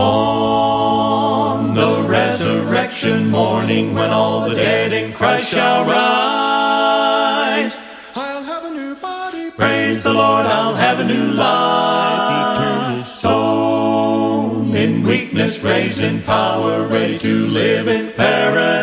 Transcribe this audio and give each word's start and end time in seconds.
On 0.00 1.74
the 1.74 2.02
resurrection 2.08 3.28
morning, 3.28 3.94
when 3.94 4.08
all 4.08 4.48
the 4.48 4.54
dead 4.54 4.94
in 4.94 5.12
Christ 5.12 5.50
shall 5.50 5.84
rise, 5.84 7.78
I'll 8.14 8.42
have 8.42 8.64
a 8.64 8.70
new 8.70 8.94
body. 8.94 9.50
praise 9.50 10.02
the 10.02 10.14
Lord, 10.14 10.46
I'll 10.46 10.74
have 10.74 11.00
a 11.00 11.04
new 11.04 11.32
life. 11.32 12.56
Eternal 12.56 13.04
Sown 13.04 14.74
in 14.74 15.02
weakness, 15.02 15.62
raised 15.62 16.00
in 16.00 16.22
power, 16.22 16.86
ready 16.86 17.18
to 17.18 17.46
live 17.48 17.86
in 17.86 18.12
paradise. 18.12 18.80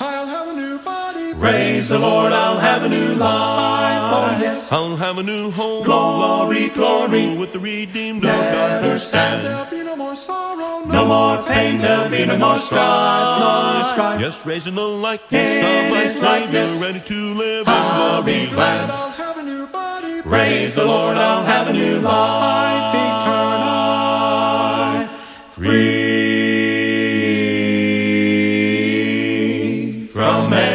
I'll 0.00 0.26
have 0.26 0.48
a 0.48 0.54
new 0.54 0.78
body. 0.80 1.34
Praise 1.34 1.88
the 1.88 2.00
Lord, 2.00 2.32
I'll 2.32 2.57
have 2.78 2.92
a 2.92 2.94
new 2.94 3.14
life. 3.14 4.72
I'll 4.72 4.96
have 4.96 5.18
a 5.18 5.22
new 5.22 5.50
home. 5.50 5.84
Glory, 5.84 6.68
glory. 6.68 7.36
With 7.36 7.52
the 7.52 7.58
redeemed 7.58 8.24
of 8.24 8.30
God. 8.30 8.82
Never 8.82 8.98
stand. 8.98 9.44
There'll 9.44 9.64
be 9.70 9.82
no 9.82 9.96
more 9.96 10.14
sorrow. 10.14 10.84
No 10.84 11.04
more 11.06 11.42
pain, 11.48 11.78
there'll 11.78 12.08
be 12.08 12.24
no 12.24 12.36
more 12.38 12.58
strife, 12.58 13.40
no 13.40 13.90
strife. 13.92 14.20
Yes, 14.20 14.46
raising 14.46 14.76
the 14.76 14.86
likeness 14.86 15.58
of 15.58 15.90
my 15.90 16.06
likeness. 16.06 16.70
Savior, 16.70 16.86
ready 16.86 17.00
to 17.00 17.34
live 17.34 17.68
I'll 17.68 18.22
be 18.22 18.46
glad. 18.46 18.90
I'll 18.90 19.10
have 19.10 19.38
a 19.38 19.42
new 19.42 19.66
body. 19.66 20.22
Praise 20.22 20.74
the 20.76 20.84
Lord, 20.84 21.16
I'll 21.16 21.44
have 21.44 21.68
a 21.68 21.72
new 21.72 21.98
life 22.00 22.94
eternal. 22.94 23.88
Free 25.50 25.87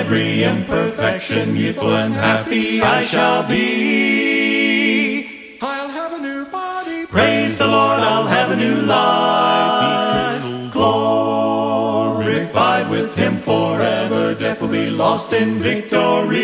every 0.03 0.43
imperfection, 0.43 1.55
youthful 1.55 1.95
and 1.95 2.13
happy 2.13 2.81
I 2.81 3.05
shall 3.05 3.47
be. 3.47 5.29
I'll 5.61 5.87
have 5.87 6.11
a 6.11 6.19
new 6.19 6.43
body. 6.45 7.05
Praise 7.05 7.57
the 7.57 7.67
Lord, 7.67 8.01
I'll 8.01 8.27
have 8.27 8.51
a 8.51 8.57
new 8.57 8.81
life. 8.81 10.43
Glorified 10.73 12.89
with 12.89 13.15
Him 13.15 13.37
forever, 13.37 14.35
death 14.35 14.59
will 14.59 14.67
be 14.67 14.89
lost 14.89 15.31
in 15.31 15.59
victory. 15.59 16.43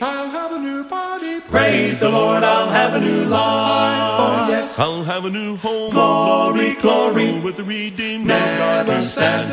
I'll 0.00 0.30
have 0.30 0.52
a 0.52 0.58
new 0.58 0.84
body. 0.84 1.40
Praise 1.40 2.00
the 2.00 2.08
Lord, 2.08 2.44
I'll 2.44 2.70
have 2.70 2.94
a 2.94 3.00
new 3.00 3.26
life. 3.26 4.20
Oh, 4.22 4.46
yes. 4.48 4.78
I'll 4.78 5.04
have 5.04 5.26
a 5.26 5.30
new 5.30 5.56
home. 5.56 5.92
Glory, 5.92 6.76
glory. 6.76 7.38
With 7.40 7.56
the 7.56 7.64
redeemed 7.64 8.30
of 8.30 8.58
God. 8.58 8.86
Never 8.86 9.04
stand. 9.04 9.52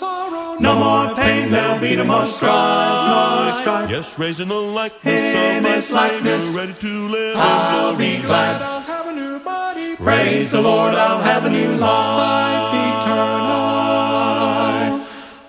There'll 0.00 0.30
no 0.30 0.30
more 0.30 0.54
sorrow. 0.54 0.58
No 0.60 0.74
more 0.78 1.14
pain, 1.16 1.50
there'll 1.50 1.80
be 1.80 1.96
no 1.96 2.04
more 2.04 2.26
strife, 2.26 3.54
no 3.54 3.60
strife. 3.60 3.90
Yes, 3.90 4.18
raising 4.18 4.48
the 4.48 4.54
likeness 4.54 5.14
In 5.14 5.56
of 5.58 5.62
my 5.62 5.76
His 5.76 5.90
likeness. 5.90 6.44
Savior, 6.44 6.58
ready 6.58 6.74
to 6.80 7.08
live 7.08 7.36
I'll 7.36 7.96
be 7.96 8.18
glad. 8.22 8.62
I'll 8.62 8.80
have 8.80 9.06
a 9.06 9.12
new 9.12 9.38
body. 9.40 9.96
Praise 9.96 10.50
the 10.50 10.60
Lord, 10.60 10.94
I'll 10.94 11.22
have 11.22 11.44
a 11.44 11.50
new 11.50 11.76
life 11.76 12.74
eternal. 12.74 13.44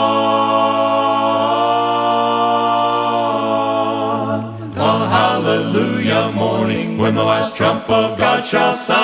A 4.77 5.07
hallelujah 5.09 6.31
morning 6.33 6.97
when 6.97 7.15
the 7.15 7.23
last 7.23 7.55
trump 7.55 7.89
of 7.89 8.17
God 8.17 8.45
shall 8.45 8.75
sound. 8.75 8.99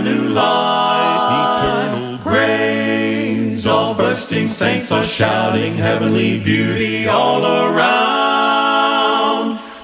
A 0.00 0.02
new 0.02 0.30
life. 0.30 1.92
Eternal 1.92 2.18
Praise 2.20 3.66
all 3.66 3.92
bursting 3.92 4.48
saints 4.48 4.90
are 4.90 5.04
shouting 5.04 5.74
heavenly 5.74 6.40
beauty 6.40 7.06
all 7.06 7.44
around. 7.44 7.78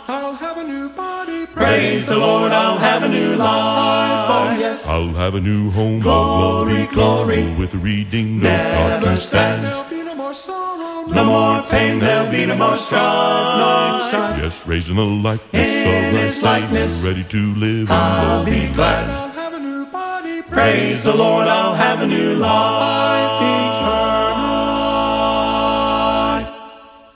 I'll 0.08 0.32
have 0.36 0.56
a 0.56 0.64
new 0.64 0.88
body. 0.88 1.44
Praise 1.44 2.06
the 2.06 2.16
Lord, 2.16 2.50
I'll 2.52 2.78
have 2.78 3.02
a 3.02 3.08
new 3.10 3.36
life. 3.36 4.30
Oh, 4.30 4.56
yes. 4.58 4.86
I'll 4.86 5.12
have 5.12 5.34
a 5.34 5.41
new 5.41 5.70
home. 5.70 6.00
Glory, 6.00 6.84
of 6.84 6.91
glory. 6.92 7.42
and 7.42 7.58
With 7.58 7.72
the 7.72 7.78
redeemed 7.78 8.46
of 8.46 9.02
God. 9.02 9.18
Stand. 9.18 9.64
No 9.64 10.14
more 10.14 10.32
sorrow. 10.32 11.04
No 11.08 11.24
more 11.26 11.62
pain, 11.68 11.98
there'll 11.98 12.30
be 12.32 12.46
no 12.46 12.56
more 12.56 12.78
strife, 12.78 13.58
no 13.58 14.04
strife. 14.08 14.38
Yes, 14.42 14.66
raising 14.66 14.96
the 14.96 15.04
likeness 15.04 15.52
In 15.52 16.14
of 16.14 16.20
His 16.22 16.42
likeness. 16.42 17.02
Ready 17.02 17.24
to 17.24 17.54
live 17.56 17.91
I'll 17.91 18.46
be 18.46 18.52
glory. 18.52 18.72
glad. 18.72 19.25
Praise 20.56 21.02
the 21.02 21.14
Lord, 21.14 21.46
I'll 21.48 21.74
have 21.74 22.00
a 22.00 22.06
new 22.06 22.36
life 22.36 23.42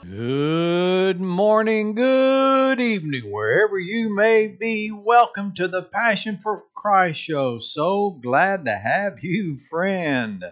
eternal. 0.03 0.15
Good 0.15 1.19
morning, 1.19 1.95
good 1.95 2.79
evening, 2.79 3.31
wherever 3.31 3.79
you 3.79 4.13
may 4.13 4.45
be. 4.45 4.91
Welcome 4.91 5.55
to 5.55 5.67
the 5.67 5.81
Passion 5.81 6.37
for 6.37 6.65
Christ 6.75 7.19
show. 7.19 7.57
So 7.57 8.11
glad 8.11 8.65
to 8.65 8.77
have 8.77 9.23
you, 9.23 9.57
friend. 9.71 10.45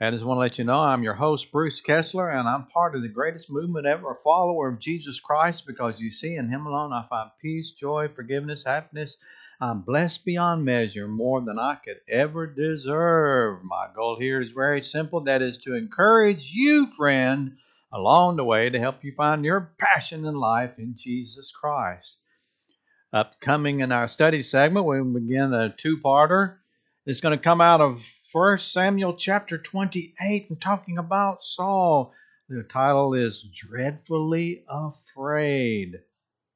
I 0.00 0.10
just 0.12 0.24
want 0.24 0.36
to 0.36 0.42
let 0.42 0.58
you 0.58 0.64
know 0.64 0.78
I'm 0.78 1.02
your 1.02 1.14
host, 1.14 1.50
Bruce 1.50 1.80
Kessler, 1.80 2.30
and 2.30 2.46
I'm 2.46 2.66
part 2.66 2.94
of 2.94 3.02
the 3.02 3.08
greatest 3.08 3.50
movement 3.50 3.84
ever, 3.84 4.12
a 4.12 4.14
follower 4.14 4.68
of 4.68 4.78
Jesus 4.78 5.18
Christ, 5.18 5.66
because 5.66 6.00
you 6.00 6.12
see, 6.12 6.36
in 6.36 6.50
Him 6.50 6.66
alone 6.66 6.92
I 6.92 7.04
find 7.08 7.30
peace, 7.42 7.72
joy, 7.72 8.06
forgiveness, 8.14 8.62
happiness. 8.62 9.16
I'm 9.58 9.80
blessed 9.80 10.26
beyond 10.26 10.66
measure, 10.66 11.08
more 11.08 11.40
than 11.40 11.58
I 11.58 11.76
could 11.76 12.00
ever 12.10 12.46
deserve. 12.46 13.64
My 13.64 13.88
goal 13.94 14.18
here 14.18 14.38
is 14.42 14.50
very 14.50 14.82
simple 14.82 15.22
that 15.22 15.40
is 15.40 15.56
to 15.58 15.74
encourage 15.74 16.50
you, 16.52 16.90
friend, 16.90 17.56
along 17.90 18.36
the 18.36 18.44
way 18.44 18.68
to 18.68 18.78
help 18.78 19.02
you 19.02 19.12
find 19.12 19.46
your 19.46 19.72
passion 19.78 20.26
in 20.26 20.34
life 20.34 20.78
in 20.78 20.94
Jesus 20.94 21.52
Christ. 21.52 22.18
Upcoming 23.14 23.80
in 23.80 23.92
our 23.92 24.08
study 24.08 24.42
segment, 24.42 24.84
we 24.84 25.00
begin 25.00 25.54
a 25.54 25.74
two 25.74 25.96
parter. 25.98 26.56
It's 27.06 27.22
going 27.22 27.38
to 27.38 27.42
come 27.42 27.62
out 27.62 27.80
of 27.80 28.06
1 28.32 28.58
Samuel 28.58 29.14
chapter 29.14 29.56
28 29.56 30.50
and 30.50 30.60
talking 30.60 30.98
about 30.98 31.42
Saul. 31.42 32.12
The 32.50 32.62
title 32.62 33.14
is 33.14 33.42
Dreadfully 33.42 34.64
Afraid. 34.68 36.02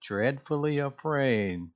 Dreadfully 0.02 0.78
Afraid. 0.78 1.68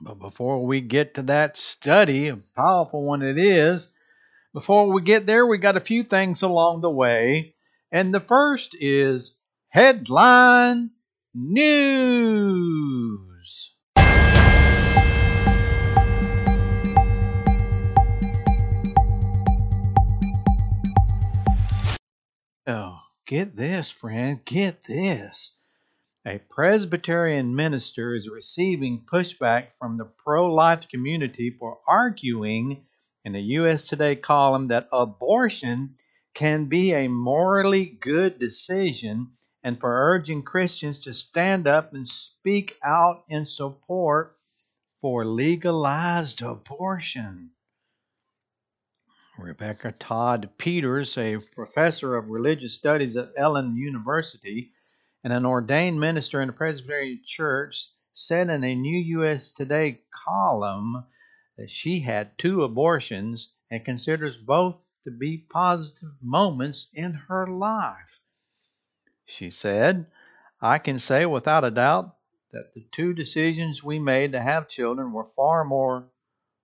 But 0.00 0.18
before 0.18 0.64
we 0.66 0.82
get 0.82 1.14
to 1.14 1.22
that 1.22 1.56
study, 1.56 2.28
a 2.28 2.36
powerful 2.36 3.02
one 3.02 3.22
it 3.22 3.38
is, 3.38 3.88
before 4.52 4.92
we 4.92 5.00
get 5.02 5.26
there, 5.26 5.46
we 5.46 5.56
got 5.58 5.76
a 5.76 5.80
few 5.80 6.02
things 6.02 6.42
along 6.42 6.82
the 6.82 6.90
way. 6.90 7.54
And 7.90 8.12
the 8.12 8.20
first 8.20 8.76
is 8.78 9.34
headline 9.68 10.90
news. 11.34 12.12
Oh, 22.66 22.98
get 23.26 23.56
this, 23.56 23.90
friend, 23.90 24.44
get 24.44 24.84
this. 24.84 25.52
A 26.28 26.38
Presbyterian 26.38 27.54
minister 27.54 28.12
is 28.12 28.28
receiving 28.28 29.06
pushback 29.06 29.68
from 29.78 29.96
the 29.96 30.06
pro 30.06 30.52
life 30.52 30.88
community 30.88 31.50
for 31.50 31.78
arguing 31.86 32.84
in 33.24 33.36
a 33.36 33.38
USA 33.38 33.90
Today 33.90 34.16
column 34.16 34.66
that 34.66 34.88
abortion 34.92 35.94
can 36.34 36.64
be 36.64 36.92
a 36.94 37.06
morally 37.06 37.84
good 37.84 38.40
decision 38.40 39.36
and 39.62 39.78
for 39.78 40.14
urging 40.14 40.42
Christians 40.42 40.98
to 41.04 41.14
stand 41.14 41.68
up 41.68 41.94
and 41.94 42.08
speak 42.08 42.76
out 42.82 43.22
in 43.28 43.44
support 43.44 44.36
for 45.00 45.24
legalized 45.24 46.42
abortion. 46.42 47.52
Rebecca 49.38 49.92
Todd 49.92 50.50
Peters, 50.58 51.16
a 51.16 51.38
professor 51.54 52.16
of 52.16 52.30
religious 52.30 52.72
studies 52.72 53.16
at 53.16 53.30
Elon 53.36 53.76
University 53.76 54.72
and 55.26 55.32
an 55.32 55.44
ordained 55.44 55.98
minister 55.98 56.40
in 56.40 56.46
the 56.46 56.52
Presbyterian 56.52 57.20
Church, 57.24 57.88
said 58.14 58.48
in 58.48 58.62
a 58.62 58.76
New 58.76 58.96
USA 58.96 59.52
Today 59.56 60.00
column 60.24 61.04
that 61.58 61.68
she 61.68 61.98
had 61.98 62.38
two 62.38 62.62
abortions 62.62 63.52
and 63.68 63.84
considers 63.84 64.38
both 64.38 64.76
to 65.02 65.10
be 65.10 65.38
positive 65.38 66.12
moments 66.22 66.86
in 66.94 67.12
her 67.12 67.44
life. 67.48 68.20
She 69.24 69.50
said, 69.50 70.06
I 70.62 70.78
can 70.78 71.00
say 71.00 71.26
without 71.26 71.64
a 71.64 71.72
doubt 71.72 72.14
that 72.52 72.72
the 72.76 72.86
two 72.92 73.12
decisions 73.12 73.82
we 73.82 73.98
made 73.98 74.30
to 74.30 74.40
have 74.40 74.68
children 74.68 75.12
were 75.12 75.32
far 75.34 75.64
more 75.64 76.08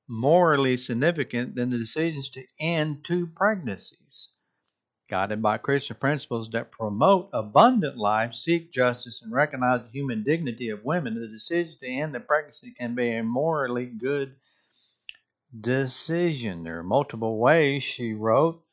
morally 0.07 0.77
significant 0.77 1.57
than 1.57 1.71
the 1.71 1.79
decisions 1.79 2.31
to 2.31 2.47
end 2.61 3.03
two 3.03 3.27
pregnancies. 3.27 4.29
Guided 5.09 5.43
by 5.43 5.59
Christian 5.59 5.97
principles 5.97 6.49
that 6.51 6.71
promote 6.71 7.29
abundant 7.33 7.99
life, 7.99 8.35
seek 8.35 8.73
justice, 8.73 9.21
and 9.21 9.33
recognize 9.33 9.83
the 9.83 9.91
human 9.91 10.23
dignity 10.23 10.71
of 10.71 10.85
women, 10.85 11.15
the 11.15 11.29
decision 11.29 11.79
to 11.81 11.87
end 11.87 12.15
the 12.15 12.21
pregnancy 12.21 12.73
can 12.73 12.95
be 12.95 13.11
a 13.11 13.23
morally 13.23 13.87
good 13.87 14.35
decision. 15.61 16.63
There 16.63 16.79
are 16.79 16.85
multiple 16.85 17.39
ways, 17.39 17.83
she 17.83 18.15
wrote, 18.15 18.65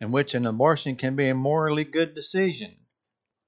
in 0.00 0.10
which 0.10 0.34
an 0.34 0.46
abortion 0.46 0.96
can 0.96 1.14
be 1.14 1.28
a 1.28 1.34
morally 1.34 1.84
good 1.84 2.14
decision. 2.14 2.74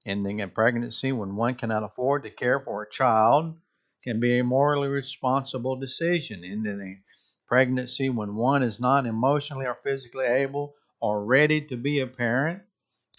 Ending 0.05 0.41
a 0.41 0.47
pregnancy 0.47 1.11
when 1.11 1.35
one 1.35 1.55
cannot 1.55 1.83
afford 1.83 2.23
to 2.23 2.29
care 2.29 2.61
for 2.61 2.83
a 2.83 2.89
child 2.89 3.59
can 4.03 4.21
be 4.21 4.39
a 4.39 4.43
morally 4.43 4.87
responsible 4.87 5.75
decision. 5.75 6.45
Ending 6.45 6.81
a 6.81 7.47
pregnancy 7.47 8.09
when 8.09 8.35
one 8.35 8.63
is 8.63 8.79
not 8.79 9.05
emotionally 9.05 9.65
or 9.65 9.77
physically 9.83 10.25
able 10.25 10.75
or 10.99 11.23
ready 11.23 11.61
to 11.61 11.77
be 11.77 11.99
a 11.99 12.07
parent 12.07 12.61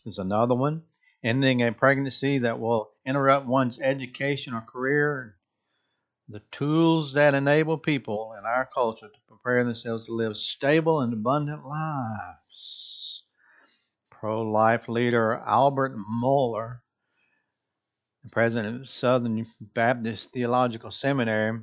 is 0.05 0.19
another 0.19 0.55
one. 0.55 0.83
Ending 1.23 1.63
a 1.63 1.73
pregnancy 1.73 2.39
that 2.39 2.61
will 2.61 2.91
interrupt 3.05 3.47
one's 3.47 3.81
education 3.81 4.55
or 4.55 4.61
career. 4.61 5.37
The 6.29 6.41
tools 6.53 7.15
that 7.15 7.35
enable 7.35 7.79
people 7.79 8.35
in 8.39 8.45
our 8.45 8.67
culture 8.67 9.09
to 9.09 9.21
prepare 9.27 9.65
themselves 9.65 10.05
to 10.05 10.13
live 10.13 10.37
stable 10.37 11.01
and 11.01 11.13
abundant 11.13 11.67
lives. 11.67 13.25
Pro 14.11 14.43
life 14.43 14.89
leader 14.89 15.35
Albert 15.35 15.97
Mohler, 15.97 16.81
the 18.23 18.31
president 18.31 18.83
of 18.83 18.89
Southern 18.89 19.47
Baptist 19.61 20.31
Theological 20.33 20.91
Seminary, 20.91 21.61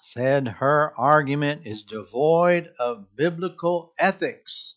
said 0.00 0.48
her 0.48 0.92
argument 0.98 1.62
is 1.66 1.82
devoid 1.82 2.72
of 2.78 3.14
biblical 3.14 3.92
ethics. 3.98 4.76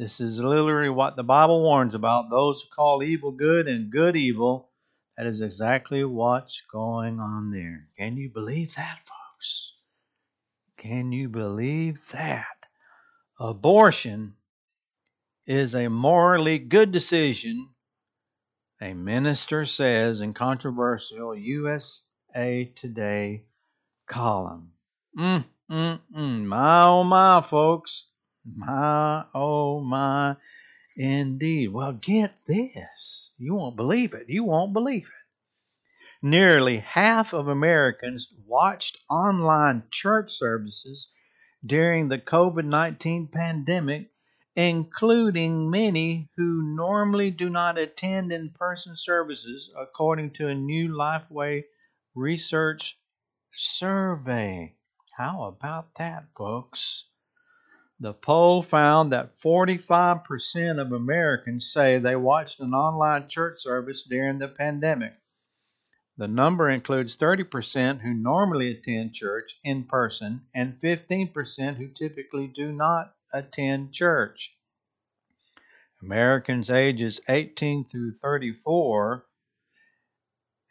This 0.00 0.18
is 0.18 0.38
literally 0.38 0.88
what 0.88 1.16
the 1.16 1.22
Bible 1.22 1.60
warns 1.60 1.94
about 1.94 2.30
those 2.30 2.62
who 2.62 2.70
call 2.70 3.02
evil 3.02 3.32
good 3.32 3.68
and 3.68 3.92
good 3.92 4.16
evil. 4.16 4.70
That 5.18 5.26
is 5.26 5.42
exactly 5.42 6.04
what's 6.04 6.62
going 6.72 7.20
on 7.20 7.50
there. 7.50 7.86
Can 7.98 8.16
you 8.16 8.30
believe 8.30 8.74
that, 8.76 8.98
folks? 9.04 9.74
Can 10.78 11.12
you 11.12 11.28
believe 11.28 12.00
that? 12.12 12.46
Abortion 13.38 14.36
is 15.46 15.74
a 15.74 15.88
morally 15.88 16.58
good 16.58 16.92
decision, 16.92 17.68
a 18.80 18.94
minister 18.94 19.66
says 19.66 20.22
in 20.22 20.32
controversial 20.32 21.36
USA 21.36 22.72
Today 22.74 23.44
column. 24.06 24.72
Mm, 25.18 25.44
mm, 25.70 26.00
mm. 26.16 26.44
My 26.46 26.84
oh 26.84 27.04
my, 27.04 27.42
folks. 27.42 28.06
My, 28.44 29.26
oh 29.34 29.80
my, 29.80 30.36
indeed. 30.96 31.68
Well, 31.68 31.92
get 31.92 32.34
this. 32.46 33.32
You 33.36 33.54
won't 33.54 33.76
believe 33.76 34.14
it. 34.14 34.28
You 34.28 34.44
won't 34.44 34.72
believe 34.72 35.08
it. 35.08 36.26
Nearly 36.26 36.78
half 36.78 37.34
of 37.34 37.48
Americans 37.48 38.32
watched 38.46 38.98
online 39.10 39.84
church 39.90 40.32
services 40.32 41.12
during 41.64 42.08
the 42.08 42.18
COVID 42.18 42.64
19 42.64 43.28
pandemic, 43.28 44.10
including 44.56 45.70
many 45.70 46.30
who 46.36 46.62
normally 46.62 47.30
do 47.30 47.50
not 47.50 47.76
attend 47.76 48.32
in 48.32 48.50
person 48.50 48.96
services, 48.96 49.70
according 49.76 50.30
to 50.32 50.48
a 50.48 50.54
new 50.54 50.88
Lifeway 50.88 51.64
research 52.14 52.98
survey. 53.50 54.74
How 55.16 55.42
about 55.44 55.94
that, 55.96 56.24
folks? 56.34 57.09
The 58.02 58.14
poll 58.14 58.62
found 58.62 59.12
that 59.12 59.38
45% 59.40 60.80
of 60.80 60.90
Americans 60.90 61.70
say 61.70 61.98
they 61.98 62.16
watched 62.16 62.58
an 62.60 62.72
online 62.72 63.28
church 63.28 63.60
service 63.60 64.02
during 64.04 64.38
the 64.38 64.48
pandemic. 64.48 65.12
The 66.16 66.26
number 66.26 66.70
includes 66.70 67.18
30% 67.18 68.00
who 68.00 68.14
normally 68.14 68.70
attend 68.70 69.12
church 69.12 69.60
in 69.62 69.84
person 69.84 70.46
and 70.54 70.80
15% 70.80 71.76
who 71.76 71.88
typically 71.88 72.46
do 72.46 72.72
not 72.72 73.14
attend 73.34 73.92
church. 73.92 74.56
Americans 76.00 76.70
ages 76.70 77.20
18 77.28 77.84
through 77.84 78.14
34 78.14 79.26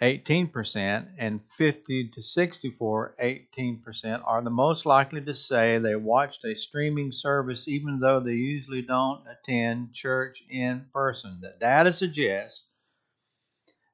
18%, 0.01 1.07
and 1.17 1.41
50 1.41 2.07
to 2.09 2.23
64, 2.23 3.15
18% 3.21 4.21
are 4.25 4.41
the 4.41 4.49
most 4.49 4.85
likely 4.85 5.19
to 5.21 5.35
say 5.35 5.77
they 5.77 5.95
watched 5.97 6.45
a 6.45 6.55
streaming 6.55 7.11
service 7.11 7.67
even 7.67 7.99
though 7.99 8.21
they 8.21 8.33
usually 8.33 8.81
don't 8.81 9.21
attend 9.27 9.93
church 9.93 10.41
in 10.49 10.85
person. 10.93 11.39
The 11.41 11.53
data 11.59 11.91
suggests 11.91 12.65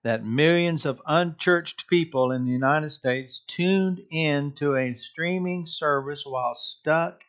that 0.04 0.24
millions 0.24 0.86
of 0.86 1.02
unchurched 1.08 1.88
people 1.88 2.32
in 2.32 2.46
the 2.46 2.52
United 2.52 2.92
States 2.92 3.40
tuned 3.40 4.00
in 4.12 4.52
to 4.52 4.76
a 4.76 4.94
streaming 4.94 5.66
service 5.66 6.24
while 6.24 6.54
stuck 6.54 7.24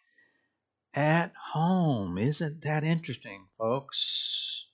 at 0.93 1.33
home. 1.53 2.19
Isn't 2.19 2.61
that 2.63 2.85
interesting, 2.85 3.47
folks? 3.57 4.66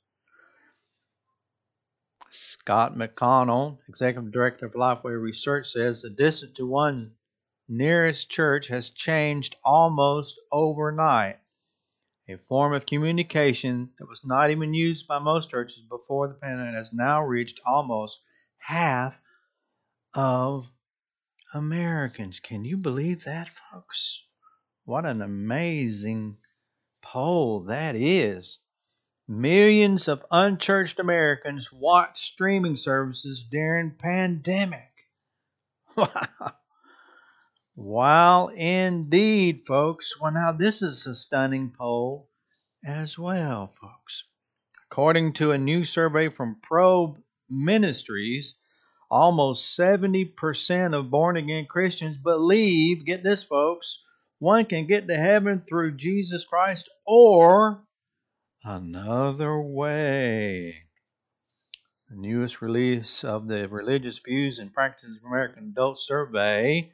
Scott 2.34 2.96
McConnell, 2.96 3.79
Executive 3.90 4.32
Director 4.32 4.64
of 4.64 4.73
Lifeway 4.73 5.20
Research, 5.20 5.70
says 5.70 6.00
the 6.00 6.08
distance 6.08 6.56
to 6.56 6.67
one's 6.67 7.12
nearest 7.69 8.31
church 8.31 8.69
has 8.69 8.88
changed 8.88 9.56
almost 9.62 10.40
overnight. 10.50 11.38
A 12.29 12.37
form 12.37 12.73
of 12.73 12.87
communication 12.87 13.90
that 13.99 14.08
was 14.08 14.25
not 14.25 14.50
even 14.50 14.73
used 14.73 15.06
by 15.06 15.19
most 15.19 15.50
churches 15.50 15.82
before 15.82 16.29
the 16.29 16.34
pandemic 16.34 16.75
has 16.75 16.90
now 16.90 17.23
reached 17.23 17.61
almost 17.67 18.20
half 18.56 19.20
of 20.14 20.70
Americans. 21.52 22.40
Can 22.40 22.64
you 22.64 22.78
believe 22.78 23.25
that, 23.25 23.50
folks? 23.50 24.25
What 24.87 25.05
an 25.05 25.20
amazing 25.20 26.38
poll 27.02 27.64
that 27.64 27.94
is. 27.94 28.58
Millions 29.29 30.09
of 30.09 30.25
unchurched 30.31 30.99
Americans 30.99 31.73
watch 31.73 32.21
streaming 32.21 32.77
services 32.77 33.45
during 33.45 33.93
pandemic. 33.93 34.89
Wow. 35.97 36.53
Wow, 37.75 38.47
indeed, 38.49 39.67
folks. 39.67 40.21
Well, 40.21 40.33
now 40.33 40.53
this 40.53 40.83
is 40.83 41.07
a 41.07 41.15
stunning 41.15 41.71
poll 41.71 42.29
as 42.85 43.19
well, 43.19 43.69
folks. 43.69 44.25
According 44.91 45.33
to 45.35 45.53
a 45.53 45.59
new 45.59 45.85
survey 45.85 46.29
from 46.29 46.61
Probe 46.61 47.19
Ministries, 47.49 48.57
almost 49.11 49.79
70% 49.79 50.95
of 50.95 51.11
born 51.11 51.39
again 51.39 51.67
Christians 51.67 52.19
believe, 52.19 53.07
get 53.07 53.23
this, 53.23 53.43
folks, 53.43 54.05
one 54.39 54.67
can 54.67 54.87
get 54.87 55.09
to 55.09 55.17
heaven 55.17 55.62
through 55.67 55.97
Jesus 55.97 56.45
Christ 56.45 56.91
or 57.07 57.83
Another 58.64 59.61
Way. 59.61 60.85
The 62.09 62.14
newest 62.14 62.62
release 62.62 63.25
of 63.25 63.49
the 63.49 63.69
Religious 63.69 64.21
Views 64.21 64.61
and 64.61 64.73
Practices 64.73 65.16
of 65.16 65.25
American 65.25 65.71
Adults 65.73 66.07
survey 66.07 66.92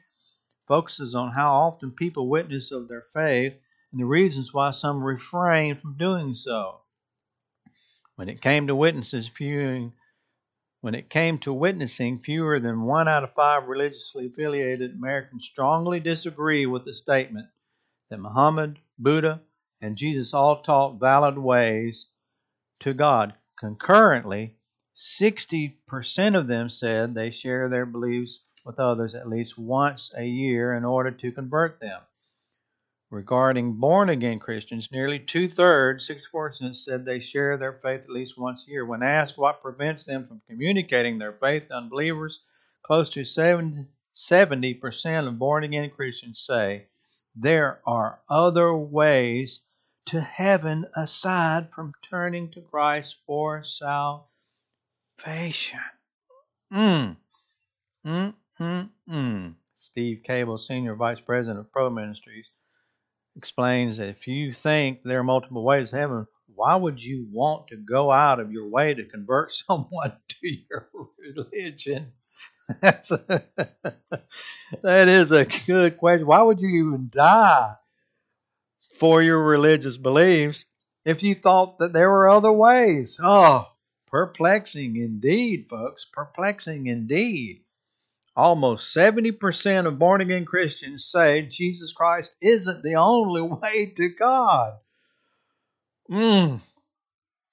focuses 0.67 1.13
on 1.13 1.31
how 1.31 1.53
often 1.53 1.91
people 1.91 2.27
witness 2.27 2.71
of 2.71 2.87
their 2.87 3.05
faith 3.13 3.53
and 3.91 4.01
the 4.01 4.05
reasons 4.05 4.51
why 4.51 4.71
some 4.71 5.03
refrain 5.03 5.75
from 5.75 5.95
doing 5.95 6.33
so. 6.33 6.81
When 8.15 8.29
it 8.29 8.41
came 8.41 8.65
to 8.65 8.75
witnesses 8.75 9.27
viewing 9.27 9.93
when 10.81 10.95
it 10.95 11.09
came 11.09 11.37
to 11.39 11.53
witnessing, 11.53 12.17
fewer 12.17 12.59
than 12.59 12.81
one 12.81 13.07
out 13.07 13.23
of 13.23 13.35
five 13.35 13.67
religiously 13.67 14.25
affiliated 14.25 14.95
Americans 14.95 15.45
strongly 15.45 15.99
disagree 15.99 16.65
with 16.65 16.85
the 16.85 16.93
statement 16.95 17.47
that 18.09 18.17
Muhammad, 18.17 18.79
Buddha, 18.97 19.41
and 19.81 19.95
Jesus 19.95 20.33
all 20.33 20.61
taught 20.61 20.99
valid 20.99 21.37
ways 21.37 22.07
to 22.79 22.93
God. 22.93 23.33
Concurrently, 23.57 24.55
60% 24.95 26.37
of 26.37 26.47
them 26.47 26.69
said 26.69 27.13
they 27.13 27.31
share 27.31 27.69
their 27.69 27.85
beliefs 27.85 28.39
with 28.65 28.79
others 28.79 29.15
at 29.15 29.29
least 29.29 29.57
once 29.57 30.11
a 30.17 30.25
year 30.25 30.73
in 30.73 30.83
order 30.83 31.11
to 31.11 31.31
convert 31.31 31.79
them. 31.79 32.01
Regarding 33.09 33.73
born 33.73 34.09
again 34.09 34.37
Christians, 34.37 34.91
nearly 34.91 35.17
two 35.17 35.47
thirds, 35.47 36.07
64%, 36.07 36.75
said 36.75 37.05
they 37.05 37.19
share 37.19 37.57
their 37.57 37.73
faith 37.73 38.01
at 38.01 38.09
least 38.09 38.37
once 38.37 38.67
a 38.67 38.71
year. 38.71 38.85
When 38.85 39.01
asked 39.01 39.37
what 39.37 39.63
prevents 39.63 40.03
them 40.03 40.27
from 40.27 40.41
communicating 40.47 41.17
their 41.17 41.33
faith 41.33 41.69
to 41.69 41.75
unbelievers, 41.75 42.41
close 42.83 43.09
to 43.09 43.21
70% 43.21 43.87
of 45.27 45.39
born 45.39 45.63
again 45.63 45.89
Christians 45.89 46.39
say 46.41 46.85
there 47.35 47.79
are 47.85 48.19
other 48.29 48.75
ways 48.75 49.61
to 50.09 50.19
heaven 50.19 50.87
aside 50.95 51.71
from 51.71 51.93
turning 52.09 52.49
to 52.49 52.61
Christ 52.61 53.19
for 53.27 53.61
salvation. 53.61 54.25
Mm. 56.73 57.15
Mm, 58.03 58.33
mm, 58.59 58.89
mm. 59.07 59.53
Steve 59.75 60.23
Cable, 60.23 60.57
Senior 60.57 60.95
Vice 60.95 61.19
President 61.19 61.59
of 61.59 61.71
Probe 61.71 61.93
Ministries, 61.93 62.47
explains 63.35 63.97
that 63.97 64.09
if 64.09 64.27
you 64.27 64.51
think 64.51 65.03
there 65.03 65.19
are 65.19 65.23
multiple 65.23 65.63
ways 65.63 65.91
to 65.91 65.97
heaven, 65.97 66.25
why 66.55 66.75
would 66.75 67.03
you 67.03 67.27
want 67.31 67.67
to 67.67 67.77
go 67.77 68.11
out 68.11 68.39
of 68.39 68.51
your 68.51 68.67
way 68.67 68.95
to 68.95 69.05
convert 69.05 69.51
someone 69.67 70.13
to 70.27 70.57
your 70.71 70.89
religion? 71.19 72.13
That's 72.81 73.11
a, 73.11 73.43
that 74.81 75.07
is 75.07 75.31
a 75.31 75.45
good 75.45 75.97
question. 75.97 76.25
Why 76.25 76.41
would 76.41 76.61
you 76.61 76.69
even 76.69 77.09
die 77.11 77.75
for 78.99 79.21
your 79.21 79.43
religious 79.43 79.97
beliefs 79.97 80.65
if 81.05 81.23
you 81.23 81.33
thought 81.33 81.79
that 81.79 81.93
there 81.93 82.09
were 82.09 82.29
other 82.29 82.51
ways. 82.51 83.19
Oh, 83.21 83.67
Perplexing 84.09 84.95
indeed, 84.95 85.67
folks. 85.69 86.05
Perplexing 86.05 86.87
indeed. 86.87 87.61
Almost 88.35 88.95
70% 88.95 89.85
of 89.85 89.99
born 89.99 90.21
again 90.21 90.45
Christians 90.45 91.05
say 91.05 91.43
Jesus 91.43 91.93
Christ 91.93 92.33
isn't 92.41 92.81
the 92.81 92.95
only 92.95 93.41
way 93.61 93.93
to 93.97 94.09
God. 94.09 94.79
Mm. 96.09 96.59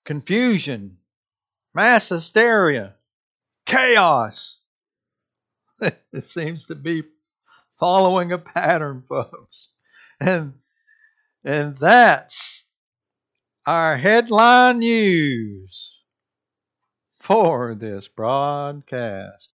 Confusion, 0.07 0.97
mass 1.75 2.09
hysteria, 2.09 2.95
chaos. 3.67 4.59
it 5.83 6.25
seems 6.25 6.67
to 6.67 6.75
be 6.75 7.03
following 7.79 8.33
a 8.33 8.39
pattern, 8.39 9.03
folks. 9.07 9.69
And 10.21 10.55
and 11.47 11.79
that's 11.79 12.65
our 13.67 13.97
headline 13.97 14.81
news 14.81 16.01
for 17.21 17.77
this 17.77 18.09
broadcast. 18.09 19.49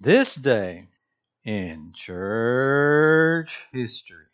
This 0.00 0.34
day 0.34 0.88
in 1.44 1.92
church 1.94 3.66
history. 3.72 4.33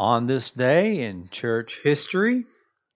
On 0.00 0.26
this 0.26 0.50
day 0.50 1.02
in 1.02 1.28
church 1.28 1.82
history, 1.82 2.46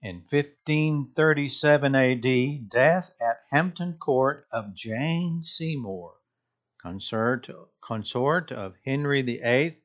in 0.00 0.20
1537 0.20 1.94
AD, 1.94 2.70
death 2.70 3.11
at 3.20 3.40
Hampton 3.50 3.99
Court 3.99 4.46
of 4.50 4.75
Jane 4.75 5.42
Seymour, 5.44 6.14
consort, 6.80 7.50
consort 7.82 8.50
of 8.52 8.76
Henry 8.87 9.20
VIII, 9.20 9.76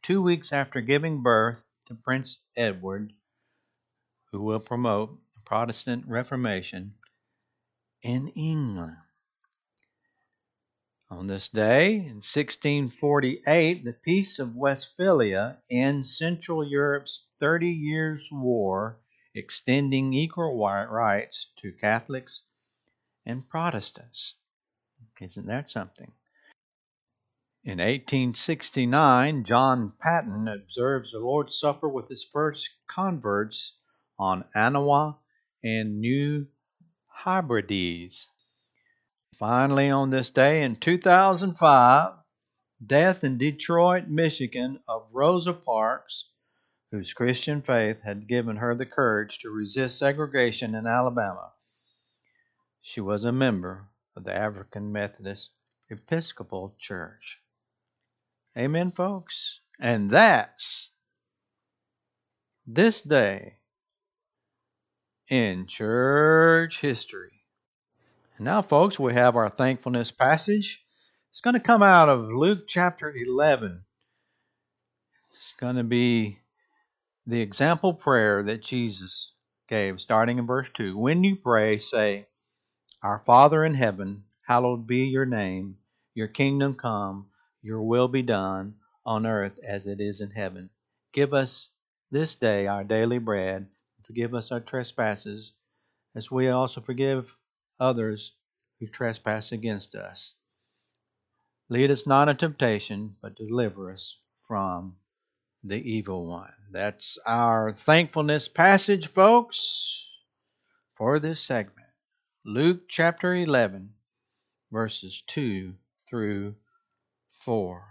two 0.00 0.22
weeks 0.22 0.50
after 0.50 0.80
giving 0.80 1.22
birth 1.22 1.62
to 1.88 1.94
Prince 1.94 2.38
Edward, 2.56 3.12
who 4.30 4.40
will 4.40 4.58
promote 4.58 5.20
the 5.34 5.42
Protestant 5.44 6.06
Reformation 6.08 6.94
in 8.00 8.28
England. 8.28 8.96
On 11.14 11.26
this 11.26 11.48
day, 11.48 11.96
in 11.96 12.22
1648, 12.24 13.84
the 13.84 13.92
Peace 13.92 14.38
of 14.38 14.56
Westphalia 14.56 15.62
ends 15.70 16.16
Central 16.16 16.66
Europe's 16.66 17.26
Thirty 17.38 17.68
Years' 17.68 18.30
War, 18.32 18.98
extending 19.34 20.14
equal 20.14 20.56
rights 20.56 21.52
to 21.58 21.74
Catholics 21.74 22.44
and 23.26 23.46
Protestants. 23.46 24.36
Isn't 25.20 25.46
that 25.48 25.70
something? 25.70 26.12
In 27.62 27.76
1869, 27.76 29.44
John 29.44 29.92
Paton 30.00 30.48
observes 30.48 31.12
the 31.12 31.18
Lord's 31.18 31.58
Supper 31.58 31.90
with 31.90 32.08
his 32.08 32.24
first 32.24 32.70
converts 32.86 33.76
on 34.18 34.46
Aniwa 34.56 35.18
and 35.62 36.00
New 36.00 36.48
Hebrides. 37.22 38.30
Finally, 39.38 39.90
on 39.90 40.10
this 40.10 40.30
day 40.30 40.62
in 40.62 40.76
2005, 40.76 42.12
death 42.86 43.24
in 43.24 43.38
Detroit, 43.38 44.06
Michigan, 44.08 44.78
of 44.86 45.08
Rosa 45.10 45.52
Parks, 45.52 46.30
whose 46.90 47.14
Christian 47.14 47.62
faith 47.62 48.02
had 48.02 48.28
given 48.28 48.56
her 48.56 48.74
the 48.74 48.86
courage 48.86 49.38
to 49.38 49.50
resist 49.50 49.98
segregation 49.98 50.74
in 50.74 50.86
Alabama. 50.86 51.52
She 52.82 53.00
was 53.00 53.24
a 53.24 53.32
member 53.32 53.88
of 54.16 54.24
the 54.24 54.34
African 54.34 54.92
Methodist 54.92 55.50
Episcopal 55.90 56.74
Church. 56.78 57.40
Amen, 58.56 58.92
folks? 58.92 59.60
And 59.80 60.10
that's 60.10 60.90
this 62.66 63.00
day 63.00 63.56
in 65.28 65.66
church 65.66 66.80
history. 66.80 67.41
Now, 68.42 68.60
folks, 68.60 68.98
we 68.98 69.14
have 69.14 69.36
our 69.36 69.48
thankfulness 69.48 70.10
passage. 70.10 70.84
It's 71.30 71.40
going 71.40 71.54
to 71.54 71.60
come 71.60 71.80
out 71.80 72.08
of 72.08 72.28
Luke 72.28 72.66
chapter 72.66 73.14
11. 73.14 73.84
It's 75.32 75.54
going 75.60 75.76
to 75.76 75.84
be 75.84 76.40
the 77.24 77.40
example 77.40 77.94
prayer 77.94 78.42
that 78.42 78.60
Jesus 78.60 79.32
gave, 79.68 80.00
starting 80.00 80.38
in 80.38 80.46
verse 80.48 80.68
2. 80.70 80.98
When 80.98 81.22
you 81.22 81.36
pray, 81.36 81.78
say, 81.78 82.26
Our 83.00 83.20
Father 83.20 83.64
in 83.64 83.74
heaven, 83.74 84.24
hallowed 84.44 84.88
be 84.88 85.04
your 85.04 85.24
name. 85.24 85.76
Your 86.12 86.26
kingdom 86.26 86.74
come, 86.74 87.28
your 87.62 87.82
will 87.82 88.08
be 88.08 88.22
done 88.22 88.74
on 89.06 89.24
earth 89.24 89.56
as 89.64 89.86
it 89.86 90.00
is 90.00 90.20
in 90.20 90.32
heaven. 90.32 90.68
Give 91.12 91.32
us 91.32 91.68
this 92.10 92.34
day 92.34 92.66
our 92.66 92.82
daily 92.82 93.18
bread. 93.18 93.68
Forgive 94.02 94.34
us 94.34 94.50
our 94.50 94.58
trespasses, 94.58 95.52
as 96.16 96.28
we 96.28 96.48
also 96.48 96.80
forgive 96.80 97.32
others 97.80 98.32
who 98.80 98.86
trespass 98.86 99.52
against 99.52 99.94
us. 99.94 100.34
Lead 101.68 101.90
us 101.90 102.06
not 102.06 102.28
into 102.28 102.46
temptation, 102.46 103.16
but 103.22 103.36
deliver 103.36 103.90
us 103.90 104.18
from 104.46 104.96
the 105.64 105.76
evil 105.76 106.26
one. 106.26 106.52
That's 106.70 107.18
our 107.24 107.72
thankfulness 107.72 108.48
passage, 108.48 109.06
folks, 109.06 110.18
for 110.96 111.18
this 111.18 111.40
segment. 111.40 111.86
Luke 112.44 112.88
chapter 112.88 113.34
11, 113.34 113.94
verses 114.72 115.22
2 115.28 115.74
through 116.08 116.56
4. 117.40 117.86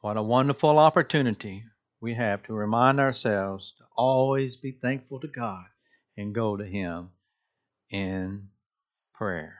What 0.00 0.16
a 0.16 0.22
wonderful 0.22 0.78
opportunity 0.78 1.64
we 2.00 2.14
have 2.14 2.42
to 2.42 2.52
remind 2.52 2.98
ourselves 2.98 3.74
to 3.78 3.84
always 3.96 4.56
be 4.56 4.72
thankful 4.72 5.20
to 5.20 5.28
God 5.28 5.66
and 6.16 6.34
go 6.34 6.56
to 6.56 6.66
Him 6.66 7.10
in 7.92 8.48
prayer. 9.12 9.58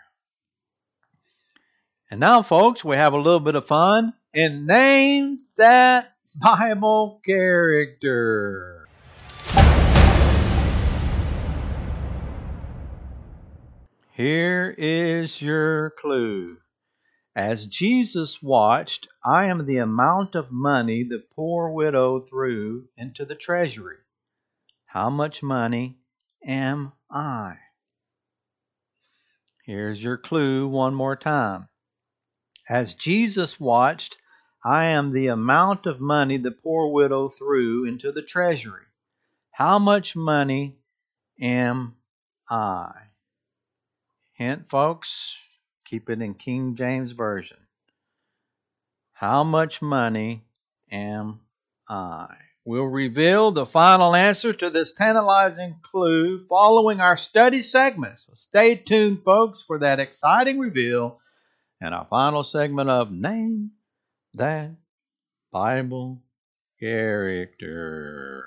And 2.11 2.19
now, 2.19 2.43
folks, 2.43 2.85
we 2.85 2.97
have 2.97 3.13
a 3.13 3.19
little 3.19 3.41
bit 3.41 3.55
of 3.55 3.67
fun 3.67 4.13
and 4.35 4.67
name 4.67 5.39
that 5.57 6.15
Bible 6.35 7.21
character. 7.25 8.89
Here 14.13 14.75
is 14.77 15.41
your 15.41 15.91
clue. 15.91 16.59
As 17.35 17.67
Jesus 17.67 18.43
watched, 18.43 19.09
I 19.25 19.47
am 19.47 19.65
the 19.65 19.79
amount 19.79 20.35
of 20.35 20.53
money 20.53 21.03
the 21.03 21.23
poor 21.35 21.71
widow 21.71 22.21
threw 22.21 22.89
into 22.97 23.25
the 23.25 23.35
treasury. 23.35 23.97
How 24.85 25.09
much 25.09 25.43
money 25.43 25.97
am 26.45 26.93
I? 27.11 27.57
Here's 29.63 30.03
your 30.03 30.17
clue 30.17 30.67
one 30.67 30.95
more 30.95 31.15
time. 31.15 31.69
As 32.69 32.95
Jesus 32.95 33.61
watched, 33.61 34.17
I 34.65 34.87
am 34.87 35.13
the 35.13 35.29
amount 35.29 35.87
of 35.87 36.01
money 36.01 36.37
the 36.37 36.51
poor 36.51 36.93
widow 36.93 37.29
threw 37.29 37.85
into 37.85 38.13
the 38.13 38.23
treasury. 38.23 38.85
How 39.53 39.79
much 39.79 40.17
money 40.17 40.77
am 41.41 41.95
I? 42.51 42.93
Hint, 44.33 44.69
folks, 44.69 45.39
keep 45.85 46.11
it 46.11 46.21
in 46.21 46.35
King 46.35 46.75
James 46.75 47.13
Version. 47.13 47.59
How 49.13 49.45
much 49.45 49.81
money 49.81 50.45
am 50.91 51.41
I? 51.89 52.35
We'll 52.65 52.85
reveal 52.85 53.51
the 53.51 53.67
final 53.67 54.15
answer 54.15 54.53
to 54.53 54.71
this 54.71 54.93
tantalizing 54.93 55.81
clue 55.83 56.47
following 56.47 57.01
our 57.01 57.17
study 57.17 57.61
segment. 57.61 58.21
So 58.21 58.35
stay 58.37 58.77
tuned, 58.77 59.25
folks, 59.25 59.65
for 59.65 59.81
that 59.81 59.99
exciting 59.99 60.61
reveal 60.61 61.19
and 61.81 61.93
our 61.93 62.07
final 62.09 62.45
segment 62.45 62.89
of 62.89 63.11
Name 63.11 63.73
That 64.35 64.77
Bible 65.51 66.23
Character. 66.79 68.45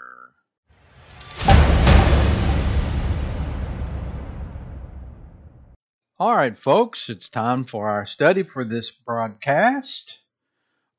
All 6.17 6.34
right, 6.34 6.57
folks, 6.57 7.10
it's 7.10 7.27
time 7.27 7.65
for 7.65 7.89
our 7.89 8.05
study 8.05 8.43
for 8.43 8.63
this 8.63 8.91
broadcast. 8.91 10.19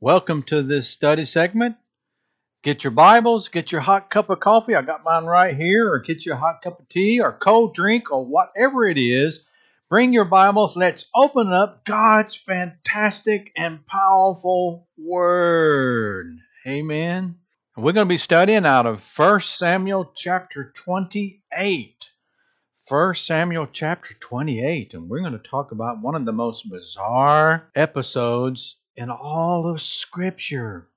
Welcome 0.00 0.42
to 0.42 0.62
this 0.62 0.90
study 0.90 1.24
segment. 1.24 1.76
Get 2.62 2.82
your 2.84 2.90
Bibles, 2.90 3.48
get 3.48 3.70
your 3.70 3.80
hot 3.80 4.10
cup 4.10 4.30
of 4.30 4.40
coffee. 4.40 4.74
I 4.74 4.82
got 4.82 5.04
mine 5.04 5.24
right 5.24 5.56
here, 5.56 5.92
or 5.92 6.00
get 6.00 6.26
you 6.26 6.32
a 6.32 6.36
hot 6.36 6.62
cup 6.62 6.80
of 6.80 6.88
tea 6.88 7.20
or 7.20 7.32
cold 7.32 7.74
drink 7.74 8.10
or 8.10 8.24
whatever 8.24 8.88
it 8.88 8.98
is. 8.98 9.44
Bring 9.88 10.12
your 10.12 10.24
Bibles. 10.24 10.76
Let's 10.76 11.04
open 11.14 11.52
up 11.52 11.84
God's 11.84 12.34
fantastic 12.34 13.52
and 13.56 13.86
powerful 13.86 14.88
Word. 14.98 16.38
Amen. 16.66 17.36
And 17.76 17.84
we're 17.84 17.92
going 17.92 18.08
to 18.08 18.12
be 18.12 18.18
studying 18.18 18.66
out 18.66 18.86
of 18.86 19.00
1 19.16 19.40
Samuel 19.40 20.10
chapter 20.16 20.72
28. 20.74 22.10
1 22.88 23.14
Samuel 23.14 23.66
chapter 23.66 24.14
28, 24.14 24.94
and 24.94 25.08
we're 25.08 25.20
going 25.20 25.32
to 25.32 25.38
talk 25.38 25.72
about 25.72 26.00
one 26.00 26.14
of 26.14 26.24
the 26.24 26.32
most 26.32 26.70
bizarre 26.70 27.68
episodes 27.74 28.76
in 28.96 29.10
all 29.10 29.68
of 29.70 29.80
Scripture. 29.80 30.88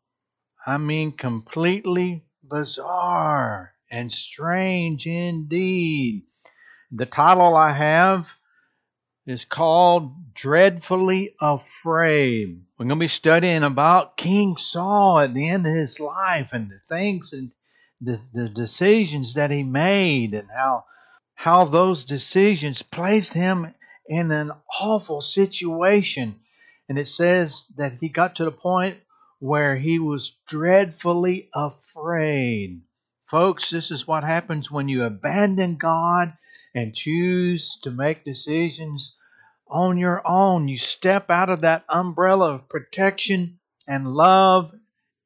I 0.65 0.77
mean, 0.77 1.13
completely 1.13 2.25
bizarre 2.43 3.73
and 3.89 4.11
strange 4.11 5.07
indeed. 5.07 6.23
The 6.91 7.05
title 7.05 7.55
I 7.55 7.73
have 7.73 8.31
is 9.25 9.45
called 9.45 10.33
Dreadfully 10.33 11.35
Afraid. 11.39 12.63
We're 12.77 12.85
going 12.85 12.97
to 12.97 13.03
be 13.03 13.07
studying 13.07 13.63
about 13.63 14.17
King 14.17 14.57
Saul 14.57 15.19
at 15.19 15.33
the 15.33 15.47
end 15.49 15.67
of 15.67 15.73
his 15.73 15.99
life 15.99 16.51
and 16.53 16.69
the 16.69 16.81
things 16.89 17.33
and 17.33 17.51
the, 18.01 18.19
the 18.33 18.49
decisions 18.49 19.35
that 19.35 19.51
he 19.51 19.63
made 19.63 20.33
and 20.33 20.49
how 20.49 20.85
how 21.35 21.63
those 21.63 22.03
decisions 22.03 22.81
placed 22.81 23.33
him 23.33 23.73
in 24.07 24.29
an 24.31 24.51
awful 24.81 25.21
situation. 25.21 26.35
And 26.89 26.99
it 26.99 27.07
says 27.07 27.63
that 27.77 27.93
he 28.01 28.09
got 28.09 28.35
to 28.35 28.45
the 28.45 28.51
point 28.51 28.97
where 29.39 29.75
he 29.75 29.99
was 29.99 30.37
dreadfully 30.47 31.49
afraid. 31.53 32.81
Folks, 33.25 33.69
this 33.69 33.91
is 33.91 34.07
what 34.07 34.23
happens 34.23 34.69
when 34.69 34.89
you 34.89 35.03
abandon 35.03 35.77
God 35.77 36.33
and 36.75 36.95
choose 36.95 37.79
to 37.83 37.91
make 37.91 38.25
decisions 38.25 39.15
on 39.67 39.97
your 39.97 40.21
own. 40.27 40.67
You 40.67 40.77
step 40.77 41.29
out 41.29 41.49
of 41.49 41.61
that 41.61 41.85
umbrella 41.87 42.55
of 42.55 42.69
protection 42.69 43.59
and 43.87 44.13
love 44.13 44.73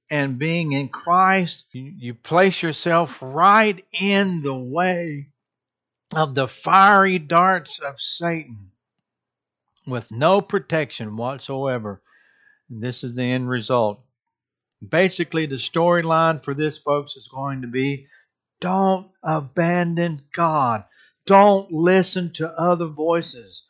and 0.10 0.38
being 0.38 0.74
in 0.74 0.90
Christ. 0.90 1.66
You, 1.72 2.14
place 2.14 2.62
yourself 2.62 3.18
right 3.22 3.84
in 3.92 4.42
the 4.42 4.54
way 4.54 5.30
of 6.16 6.36
the 6.36 6.48
fiery 6.48 7.20
darts 7.20 7.80
of 7.80 8.00
Satan 8.00 8.72
with 9.88 10.12
no 10.12 10.42
protection 10.42 11.18
whatsoever. 11.18 12.02
And 12.70 12.82
this 12.82 13.04
is 13.04 13.14
the 13.14 13.24
end 13.24 13.50
result. 13.50 14.02
Basically, 14.88 15.46
the 15.46 15.56
storyline 15.56 16.44
for 16.44 16.54
this, 16.54 16.78
folks, 16.78 17.16
is 17.16 17.28
going 17.28 17.62
to 17.62 17.68
be 17.68 18.08
don't 18.60 19.12
abandon 19.24 20.22
God. 20.34 20.86
Don't 21.26 21.72
listen 21.72 22.32
to 22.34 22.50
other 22.50 22.88
voices. 22.88 23.68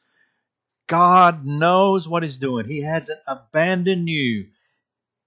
God 0.88 1.46
knows 1.46 2.08
what 2.08 2.24
He's 2.24 2.38
doing. 2.38 2.68
He 2.68 2.82
hasn't 2.82 3.20
abandoned 3.28 4.10
you. 4.10 4.48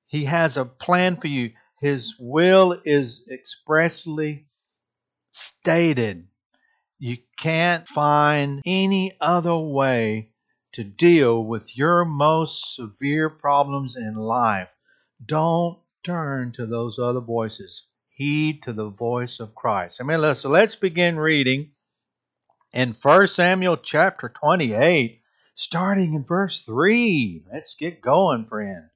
He 0.06 0.25
has 0.25 0.56
a 0.56 0.64
plan 0.64 1.16
for 1.16 1.28
you. 1.28 1.52
His 1.80 2.14
will 2.18 2.80
is 2.85 3.26
expressly 3.30 4.46
stated. 5.32 6.28
You 6.99 7.18
can't 7.38 7.87
find 7.87 8.62
any 8.64 9.16
other 9.20 9.56
way 9.56 10.30
to 10.76 10.85
deal 10.85 11.42
with 11.42 11.75
your 11.75 12.04
most 12.04 12.75
severe 12.75 13.30
problems 13.30 13.97
in 13.97 14.14
life. 14.14 14.68
Don't 15.25 15.78
turn 16.04 16.52
to 16.52 16.66
those 16.66 16.99
other 16.99 17.21
voices. 17.21 17.87
Heed 18.11 18.62
to 18.64 18.75
the 18.75 18.90
voice 18.90 19.40
of 19.40 19.54
Christ. 19.54 20.02
I 20.02 20.04
mean, 20.04 20.35
so 20.35 20.50
let's 20.50 20.76
begin 20.76 21.18
reading 21.18 21.71
in 22.75 22.92
1 22.92 23.26
Samuel 23.28 23.78
chapter 23.78 24.28
28, 24.28 25.23
starting 25.54 26.12
in 26.12 26.25
verse 26.25 26.62
3. 26.66 27.45
Let's 27.50 27.75
get 27.75 28.02
going, 28.02 28.45
friend. 28.45 28.90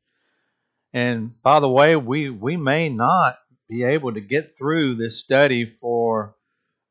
And 0.93 1.41
by 1.43 1.61
the 1.61 1.71
way, 1.71 1.97
we, 1.97 2.29
we 2.29 2.59
may 2.59 2.91
not 2.91 3.39
be 3.71 3.85
able 3.85 4.13
to 4.13 4.21
get 4.21 4.59
through 4.59 4.97
this 4.97 5.19
study 5.19 5.65
for 5.65 6.10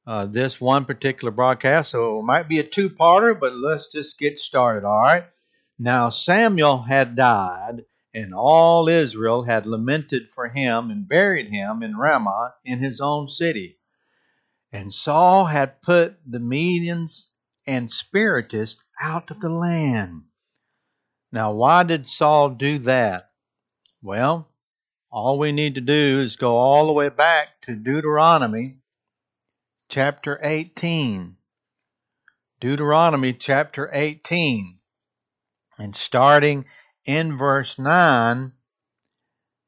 uh, 0.10 0.26
this 0.26 0.60
one 0.60 0.86
particular 0.86 1.30
broadcast. 1.30 1.92
So 1.92 2.20
it 2.20 2.24
might 2.24 2.50
be 2.50 2.58
a 2.58 2.64
two 2.64 2.90
parter, 2.90 3.40
but 3.40 3.54
let's 3.54 3.92
just 3.92 4.18
get 4.18 4.40
started, 4.40 4.84
all 4.84 4.98
right? 4.98 5.26
Now 5.78 6.10
Samuel 6.10 6.82
had 6.82 7.16
died, 7.16 7.86
and 8.12 8.34
all 8.34 8.90
Israel 8.90 9.44
had 9.44 9.68
lamented 9.68 10.32
for 10.32 10.48
him 10.48 10.90
and 10.90 11.08
buried 11.08 11.50
him 11.50 11.84
in 11.84 11.96
Ramah 11.96 12.56
in 12.66 12.80
his 12.80 13.02
own 13.02 13.30
city. 13.30 13.78
And 14.72 14.92
Saul 14.92 15.46
had 15.46 15.84
put 15.84 16.18
the 16.26 16.40
mediums 16.40 17.28
and 17.68 17.92
Spiritists 17.92 18.82
out 19.00 19.30
of 19.30 19.40
the 19.42 19.50
land. 19.50 20.24
Now, 21.32 21.52
why 21.52 21.84
did 21.84 22.10
Saul 22.10 22.50
do 22.50 22.80
that? 22.80 23.30
Well, 24.02 24.50
all 25.12 25.38
we 25.38 25.52
need 25.52 25.76
to 25.76 25.82
do 25.82 26.20
is 26.20 26.36
go 26.36 26.58
all 26.58 26.88
the 26.88 26.94
way 26.94 27.10
back 27.10 27.62
to 27.64 27.76
Deuteronomy 27.76 28.79
chapter 29.90 30.40
18. 30.44 31.36
Deuteronomy 32.62 33.34
chapter 33.34 33.90
18. 33.92 34.78
And 35.80 35.96
starting 35.96 36.66
in 37.06 37.38
verse 37.38 37.80
9, 37.80 38.54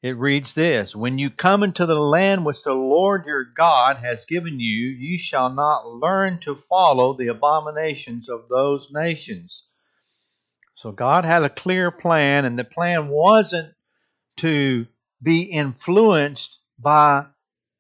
it 0.04 0.18
reads 0.18 0.54
this 0.54 0.96
When 0.96 1.18
you 1.18 1.32
come 1.32 1.64
into 1.64 1.88
the 1.88 2.00
land 2.00 2.46
which 2.46 2.62
the 2.64 2.74
Lord 2.74 3.26
your 3.26 3.44
God 3.44 3.98
has 3.98 4.26
given 4.26 4.60
you, 4.60 4.90
you 4.90 5.18
shall 5.18 5.52
not 5.52 5.88
learn 5.88 6.38
to 6.42 6.56
follow 6.56 7.18
the 7.18 7.28
abominations 7.28 8.30
of 8.30 8.48
those 8.48 8.92
nations. 8.92 9.64
So 10.76 10.92
God 10.92 11.26
had 11.26 11.44
a 11.44 11.50
clear 11.50 11.90
plan, 11.90 12.46
and 12.46 12.60
the 12.60 12.64
plan 12.64 13.08
wasn't 13.08 13.74
to 14.38 14.86
be 15.22 15.44
influenced 15.44 16.60
by 16.80 17.26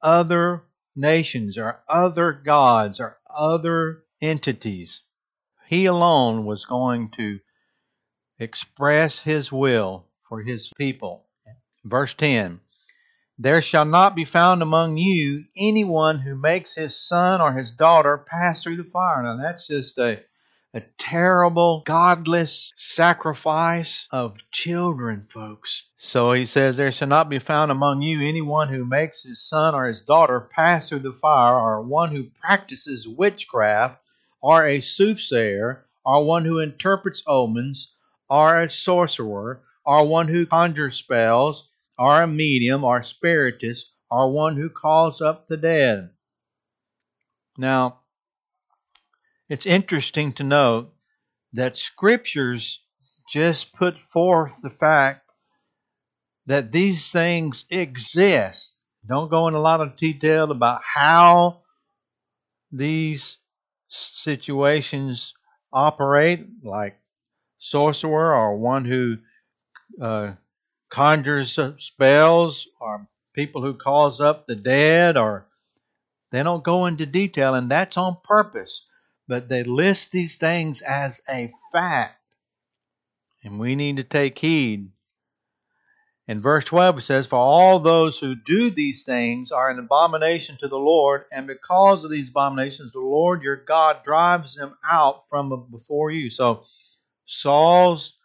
other 0.01 0.63
nations 0.95 1.57
or 1.57 1.83
other 1.87 2.33
gods 2.33 2.99
or 2.99 3.17
other 3.29 4.03
entities. 4.21 5.01
He 5.67 5.85
alone 5.85 6.45
was 6.45 6.65
going 6.65 7.11
to 7.11 7.39
express 8.39 9.19
his 9.19 9.51
will 9.51 10.07
for 10.27 10.41
his 10.41 10.71
people. 10.77 11.25
Verse 11.83 12.13
10 12.13 12.59
There 13.37 13.61
shall 13.61 13.85
not 13.85 14.15
be 14.15 14.25
found 14.25 14.61
among 14.61 14.97
you 14.97 15.45
anyone 15.55 16.19
who 16.19 16.35
makes 16.35 16.75
his 16.75 16.95
son 16.95 17.41
or 17.41 17.53
his 17.53 17.71
daughter 17.71 18.17
pass 18.17 18.63
through 18.63 18.77
the 18.77 18.83
fire. 18.83 19.23
Now, 19.23 19.37
that's 19.37 19.67
just 19.67 19.97
a 19.97 20.23
a 20.73 20.81
terrible, 20.97 21.83
godless 21.85 22.71
sacrifice 22.77 24.07
of 24.09 24.37
children, 24.51 25.27
folks. 25.33 25.89
So 25.97 26.31
he 26.31 26.45
says, 26.45 26.77
There 26.77 26.91
shall 26.93 27.09
not 27.09 27.29
be 27.29 27.39
found 27.39 27.71
among 27.71 28.01
you 28.01 28.25
anyone 28.25 28.69
who 28.69 28.85
makes 28.85 29.23
his 29.23 29.41
son 29.41 29.75
or 29.75 29.87
his 29.87 29.99
daughter 30.01 30.39
pass 30.39 30.87
through 30.87 30.99
the 30.99 31.11
fire, 31.11 31.59
or 31.59 31.81
one 31.81 32.11
who 32.11 32.29
practices 32.39 33.05
witchcraft, 33.05 34.01
or 34.41 34.65
a 34.65 34.79
soothsayer, 34.79 35.85
or 36.05 36.23
one 36.23 36.45
who 36.45 36.59
interprets 36.59 37.21
omens, 37.27 37.93
or 38.29 38.59
a 38.59 38.69
sorcerer, 38.69 39.61
or 39.85 40.07
one 40.07 40.29
who 40.29 40.45
conjures 40.45 40.95
spells, 40.95 41.69
or 41.97 42.21
a 42.21 42.27
medium, 42.27 42.85
or 42.85 43.03
spiritist, 43.03 43.91
or 44.09 44.31
one 44.31 44.55
who 44.55 44.69
calls 44.69 45.21
up 45.21 45.47
the 45.47 45.57
dead. 45.57 46.11
Now, 47.57 48.00
it's 49.51 49.65
interesting 49.65 50.31
to 50.31 50.45
note 50.45 50.93
that 51.51 51.77
scriptures 51.77 52.79
just 53.29 53.73
put 53.73 53.95
forth 54.13 54.55
the 54.61 54.69
fact 54.69 55.29
that 56.45 56.71
these 56.71 57.11
things 57.11 57.65
exist. 57.69 58.73
Don't 59.05 59.29
go 59.29 59.49
in 59.49 59.53
a 59.53 59.59
lot 59.59 59.81
of 59.81 59.97
detail 59.97 60.51
about 60.51 60.79
how 60.85 61.63
these 62.71 63.39
situations 63.89 65.33
operate, 65.73 66.47
like 66.63 66.97
sorcerer 67.57 68.33
or 68.33 68.55
one 68.55 68.85
who 68.85 69.17
uh, 70.01 70.31
conjures 70.89 71.59
spells 71.77 72.69
or 72.79 73.05
people 73.33 73.61
who 73.61 73.73
calls 73.73 74.21
up 74.21 74.47
the 74.47 74.55
dead 74.55 75.17
or 75.17 75.45
they 76.31 76.41
don't 76.41 76.63
go 76.63 76.85
into 76.85 77.05
detail 77.05 77.53
and 77.53 77.69
that's 77.69 77.97
on 77.97 78.15
purpose 78.23 78.85
but 79.27 79.49
they 79.49 79.63
list 79.63 80.11
these 80.11 80.37
things 80.37 80.81
as 80.81 81.21
a 81.29 81.51
fact. 81.71 82.17
And 83.43 83.59
we 83.59 83.75
need 83.75 83.97
to 83.97 84.03
take 84.03 84.37
heed. 84.37 84.91
In 86.27 86.39
verse 86.39 86.63
12 86.65 86.99
it 86.99 87.01
says, 87.01 87.27
For 87.27 87.39
all 87.39 87.79
those 87.79 88.19
who 88.19 88.35
do 88.35 88.69
these 88.69 89.03
things 89.03 89.51
are 89.51 89.69
an 89.69 89.79
abomination 89.79 90.57
to 90.57 90.67
the 90.67 90.77
Lord, 90.77 91.25
and 91.31 91.47
because 91.47 92.03
of 92.03 92.11
these 92.11 92.29
abominations, 92.29 92.91
the 92.91 92.99
Lord 92.99 93.41
your 93.41 93.57
God 93.57 94.03
drives 94.03 94.55
them 94.55 94.75
out 94.89 95.27
from 95.29 95.67
before 95.71 96.11
you. 96.11 96.29
So 96.29 96.63
Saul's 97.25 98.17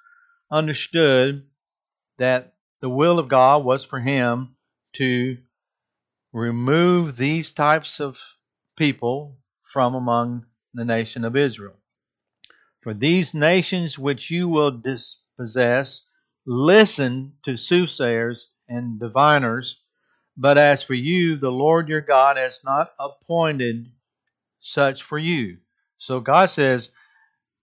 understood 0.50 1.46
that 2.18 2.54
the 2.80 2.90
will 2.90 3.18
of 3.18 3.28
God 3.28 3.64
was 3.64 3.84
for 3.84 3.98
him 3.98 4.56
to 4.94 5.38
remove 6.32 7.16
these 7.16 7.50
types 7.50 8.00
of 8.00 8.20
people 8.76 9.38
from 9.62 9.94
among 9.94 10.46
the 10.76 10.84
nation 10.84 11.24
of 11.24 11.36
Israel. 11.36 11.76
For 12.80 12.94
these 12.94 13.34
nations 13.34 13.98
which 13.98 14.30
you 14.30 14.48
will 14.48 14.70
dispossess 14.70 16.06
listen 16.46 17.32
to 17.42 17.56
soothsayers 17.56 18.46
and 18.68 19.00
diviners, 19.00 19.80
but 20.36 20.58
as 20.58 20.82
for 20.82 20.94
you, 20.94 21.36
the 21.36 21.50
Lord 21.50 21.88
your 21.88 22.00
God 22.00 22.36
has 22.36 22.60
not 22.64 22.92
appointed 23.00 23.90
such 24.60 25.02
for 25.02 25.18
you. 25.18 25.58
So 25.98 26.20
God 26.20 26.50
says, 26.50 26.90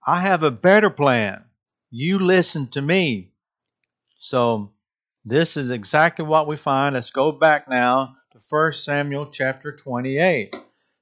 I 0.06 0.19
have 0.19 0.43
a 0.43 0.52
better 0.52 0.89
plan. 0.89 1.45
You 1.91 2.19
listen 2.19 2.67
to 2.69 2.82
me. 2.82 3.32
So 4.19 4.71
this 5.23 5.56
is 5.56 5.69
exactly 5.69 6.26
what 6.26 6.47
we 6.47 6.56
find. 6.56 6.95
Let's 6.95 7.12
go 7.12 7.32
back 7.32 7.69
now 7.69 8.17
to 8.32 8.39
1 8.49 8.71
Samuel 8.73 9.28
chapter 9.28 9.73
28. 9.73 10.56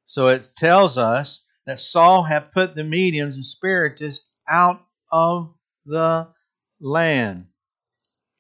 So 0.05 0.27
it 0.27 0.49
tells 0.55 0.97
us 0.97 1.39
that 1.65 1.79
Saul 1.79 2.23
had 2.23 2.51
put 2.51 2.75
the 2.75 2.83
mediums 2.83 3.35
and 3.35 3.45
spiritists 3.45 4.27
out 4.49 4.83
of 5.11 5.53
the 5.85 6.27
land. 6.79 7.47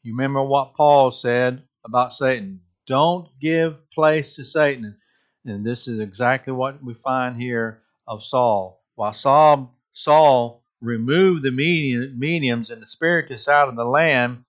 You 0.03 0.13
remember 0.13 0.43
what 0.43 0.73
Paul 0.73 1.11
said 1.11 1.63
about 1.85 2.13
Satan. 2.13 2.61
Don't 2.87 3.27
give 3.39 3.89
place 3.91 4.35
to 4.35 4.43
Satan. 4.43 4.97
And 5.45 5.65
this 5.65 5.87
is 5.87 5.99
exactly 5.99 6.53
what 6.53 6.83
we 6.83 6.93
find 6.93 7.39
here 7.39 7.81
of 8.07 8.23
Saul. 8.23 8.83
While 8.95 9.13
Saul, 9.13 9.75
Saul 9.93 10.63
removed 10.81 11.43
the 11.43 11.51
mediums 11.51 12.69
and 12.71 12.81
the 12.81 12.87
spiritists 12.87 13.47
out 13.47 13.69
of 13.69 13.75
the 13.75 13.85
land, 13.85 14.43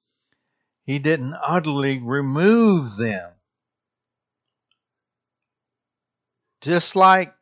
he 0.85 0.99
didn't 0.99 1.35
utterly 1.35 1.99
remove 1.99 2.97
them. 2.97 3.31
Just 6.63 6.97
like 6.97 7.35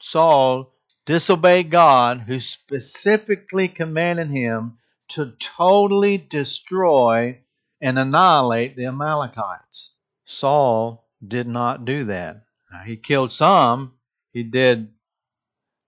Saul 0.00 0.72
disobeyed 1.06 1.70
God, 1.70 2.20
who 2.20 2.40
specifically 2.40 3.68
commanded 3.68 4.30
him 4.30 4.78
to 5.08 5.32
totally 5.38 6.18
destroy 6.18 7.40
and 7.80 7.98
annihilate 7.98 8.76
the 8.76 8.86
Amalekites. 8.86 9.94
Saul 10.24 11.08
did 11.26 11.46
not 11.46 11.84
do 11.84 12.04
that. 12.04 12.44
Now, 12.72 12.82
he 12.84 12.96
killed 12.96 13.32
some, 13.32 13.94
he 14.32 14.42
did 14.42 14.88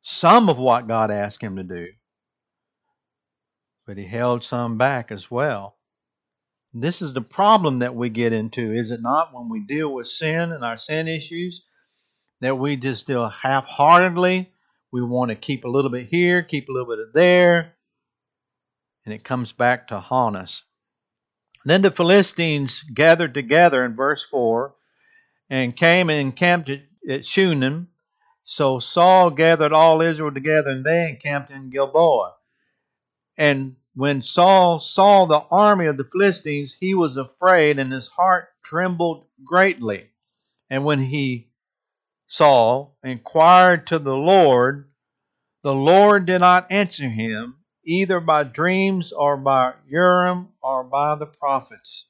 some 0.00 0.48
of 0.48 0.58
what 0.58 0.88
God 0.88 1.10
asked 1.10 1.42
him 1.42 1.56
to 1.56 1.62
do, 1.62 1.88
but 3.86 3.96
he 3.96 4.04
held 4.04 4.42
some 4.42 4.78
back 4.78 5.12
as 5.12 5.30
well. 5.30 5.76
This 6.74 7.02
is 7.02 7.12
the 7.12 7.20
problem 7.20 7.80
that 7.80 7.94
we 7.94 8.08
get 8.08 8.32
into, 8.32 8.72
is 8.72 8.90
it 8.90 9.02
not, 9.02 9.32
when 9.32 9.48
we 9.48 9.60
deal 9.60 9.92
with 9.92 10.08
sin 10.08 10.52
and 10.52 10.64
our 10.64 10.76
sin 10.76 11.06
issues, 11.06 11.64
that 12.42 12.58
we 12.58 12.76
just 12.76 13.06
do 13.06 13.28
half 13.28 13.66
heartedly. 13.66 14.50
We 14.90 15.00
want 15.00 15.30
to 15.30 15.36
keep 15.36 15.64
a 15.64 15.68
little 15.68 15.90
bit 15.90 16.08
here, 16.08 16.42
keep 16.42 16.68
a 16.68 16.72
little 16.72 16.88
bit 16.88 16.98
of 16.98 17.12
there, 17.12 17.76
and 19.06 19.14
it 19.14 19.24
comes 19.24 19.52
back 19.52 19.88
to 19.88 20.00
haunt 20.00 20.36
us. 20.36 20.62
Then 21.64 21.82
the 21.82 21.92
Philistines 21.92 22.82
gathered 22.82 23.32
together 23.32 23.84
in 23.84 23.94
verse 23.94 24.24
4 24.24 24.74
and 25.50 25.76
came 25.76 26.10
and 26.10 26.20
encamped 26.20 26.68
at 27.08 27.24
Shunem. 27.24 27.88
So 28.42 28.80
Saul 28.80 29.30
gathered 29.30 29.72
all 29.72 30.02
Israel 30.02 30.32
together 30.32 30.70
and 30.70 30.84
they 30.84 31.08
encamped 31.08 31.52
in 31.52 31.70
Gilboa. 31.70 32.34
And 33.38 33.76
when 33.94 34.20
Saul 34.20 34.80
saw 34.80 35.26
the 35.26 35.44
army 35.48 35.86
of 35.86 35.96
the 35.96 36.04
Philistines, 36.04 36.74
he 36.74 36.94
was 36.94 37.16
afraid 37.16 37.78
and 37.78 37.92
his 37.92 38.08
heart 38.08 38.48
trembled 38.64 39.26
greatly. 39.44 40.10
And 40.68 40.84
when 40.84 40.98
he, 40.98 41.51
Saul, 42.32 42.96
inquired 43.04 43.88
to 43.88 43.98
the 43.98 44.16
Lord, 44.16 44.90
the 45.62 45.74
Lord 45.74 46.24
did 46.24 46.38
not 46.38 46.72
answer 46.72 47.06
him, 47.06 47.58
either 47.84 48.20
by 48.20 48.44
dreams 48.44 49.12
or 49.12 49.36
by 49.36 49.74
Urim 49.86 50.48
or 50.62 50.82
by 50.82 51.14
the 51.16 51.26
prophets. 51.26 52.06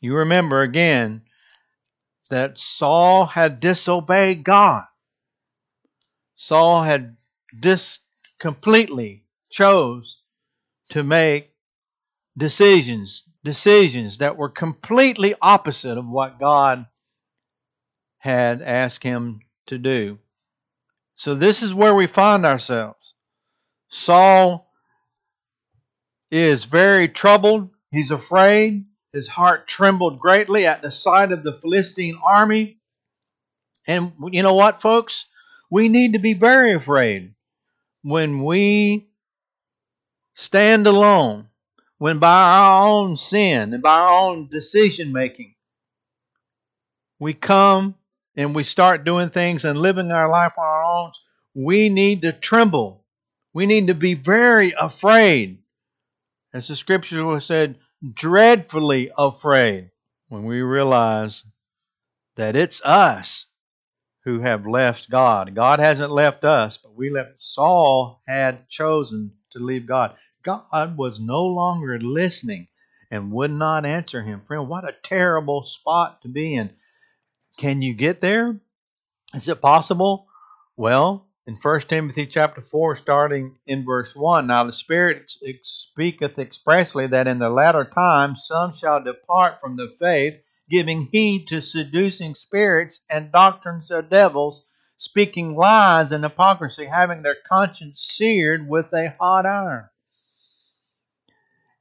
You 0.00 0.14
remember 0.14 0.62
again 0.62 1.24
that 2.30 2.56
Saul 2.56 3.26
had 3.26 3.60
disobeyed 3.60 4.44
God. 4.44 4.84
Saul 6.36 6.84
had 6.84 7.18
dis 7.60 7.98
completely 8.38 9.26
chose 9.50 10.22
to 10.88 11.02
make 11.02 11.52
decisions, 12.34 13.24
decisions 13.44 14.16
that 14.16 14.38
were 14.38 14.48
completely 14.48 15.34
opposite 15.42 15.98
of 15.98 16.08
what 16.08 16.40
God 16.40 16.86
had 18.18 18.62
asked 18.62 19.02
him 19.02 19.40
to 19.66 19.78
do. 19.78 20.18
So 21.16 21.34
this 21.34 21.62
is 21.62 21.74
where 21.74 21.94
we 21.94 22.06
find 22.06 22.44
ourselves. 22.44 23.14
Saul 23.88 24.70
is 26.30 26.64
very 26.64 27.08
troubled. 27.08 27.70
He's 27.90 28.10
afraid. 28.10 28.84
His 29.12 29.28
heart 29.28 29.66
trembled 29.66 30.18
greatly 30.18 30.66
at 30.66 30.82
the 30.82 30.90
sight 30.90 31.32
of 31.32 31.42
the 31.42 31.58
Philistine 31.62 32.18
army. 32.22 32.78
And 33.86 34.12
you 34.30 34.42
know 34.42 34.54
what, 34.54 34.82
folks? 34.82 35.26
We 35.70 35.88
need 35.88 36.12
to 36.12 36.18
be 36.18 36.34
very 36.34 36.74
afraid 36.74 37.34
when 38.02 38.44
we 38.44 39.08
stand 40.34 40.86
alone, 40.86 41.48
when 41.98 42.18
by 42.18 42.42
our 42.42 42.86
own 42.88 43.16
sin 43.16 43.72
and 43.72 43.82
by 43.82 43.98
our 43.98 44.18
own 44.18 44.48
decision 44.48 45.12
making, 45.12 45.54
we 47.18 47.32
come 47.32 47.94
and 48.36 48.54
we 48.54 48.62
start 48.62 49.04
doing 49.04 49.30
things 49.30 49.64
and 49.64 49.78
living 49.78 50.12
our 50.12 50.28
life 50.28 50.52
on 50.58 50.64
our 50.64 50.84
own, 50.84 51.12
we 51.54 51.88
need 51.88 52.22
to 52.22 52.32
tremble. 52.32 53.04
We 53.54 53.66
need 53.66 53.86
to 53.86 53.94
be 53.94 54.14
very 54.14 54.72
afraid. 54.78 55.58
As 56.52 56.68
the 56.68 56.76
scripture 56.76 57.40
said, 57.40 57.78
dreadfully 58.14 59.10
afraid 59.16 59.90
when 60.28 60.44
we 60.44 60.60
realize 60.60 61.42
that 62.36 62.56
it's 62.56 62.84
us 62.84 63.46
who 64.24 64.40
have 64.40 64.66
left 64.66 65.08
God. 65.08 65.54
God 65.54 65.78
hasn't 65.78 66.10
left 66.10 66.44
us, 66.44 66.76
but 66.76 66.94
we 66.94 67.10
left. 67.10 67.42
Saul 67.42 68.20
had 68.26 68.68
chosen 68.68 69.32
to 69.52 69.58
leave 69.58 69.86
God. 69.86 70.16
God 70.42 70.96
was 70.96 71.18
no 71.18 71.46
longer 71.46 71.98
listening 71.98 72.68
and 73.10 73.32
would 73.32 73.50
not 73.50 73.86
answer 73.86 74.22
him. 74.22 74.42
Friend, 74.46 74.68
what 74.68 74.88
a 74.88 74.94
terrible 75.02 75.64
spot 75.64 76.22
to 76.22 76.28
be 76.28 76.54
in. 76.54 76.70
Can 77.56 77.80
you 77.80 77.94
get 77.94 78.20
there? 78.20 78.60
Is 79.34 79.48
it 79.48 79.62
possible? 79.62 80.28
Well, 80.76 81.26
in 81.46 81.56
1 81.56 81.80
Timothy 81.80 82.26
chapter 82.26 82.60
4, 82.60 82.96
starting 82.96 83.56
in 83.66 83.84
verse 83.84 84.14
1, 84.14 84.46
Now 84.46 84.64
the 84.64 84.72
Spirit 84.72 85.30
speaketh 85.62 86.38
expressly 86.38 87.06
that 87.06 87.26
in 87.26 87.38
the 87.38 87.48
latter 87.48 87.84
times 87.84 88.46
some 88.46 88.74
shall 88.74 89.02
depart 89.02 89.60
from 89.60 89.76
the 89.76 89.94
faith, 89.98 90.34
giving 90.68 91.08
heed 91.12 91.46
to 91.46 91.62
seducing 91.62 92.34
spirits 92.34 93.04
and 93.08 93.32
doctrines 93.32 93.90
of 93.90 94.10
devils, 94.10 94.64
speaking 94.98 95.54
lies 95.56 96.12
and 96.12 96.24
hypocrisy, 96.24 96.84
having 96.84 97.22
their 97.22 97.36
conscience 97.48 98.02
seared 98.02 98.68
with 98.68 98.92
a 98.92 99.14
hot 99.18 99.46
iron 99.46 99.88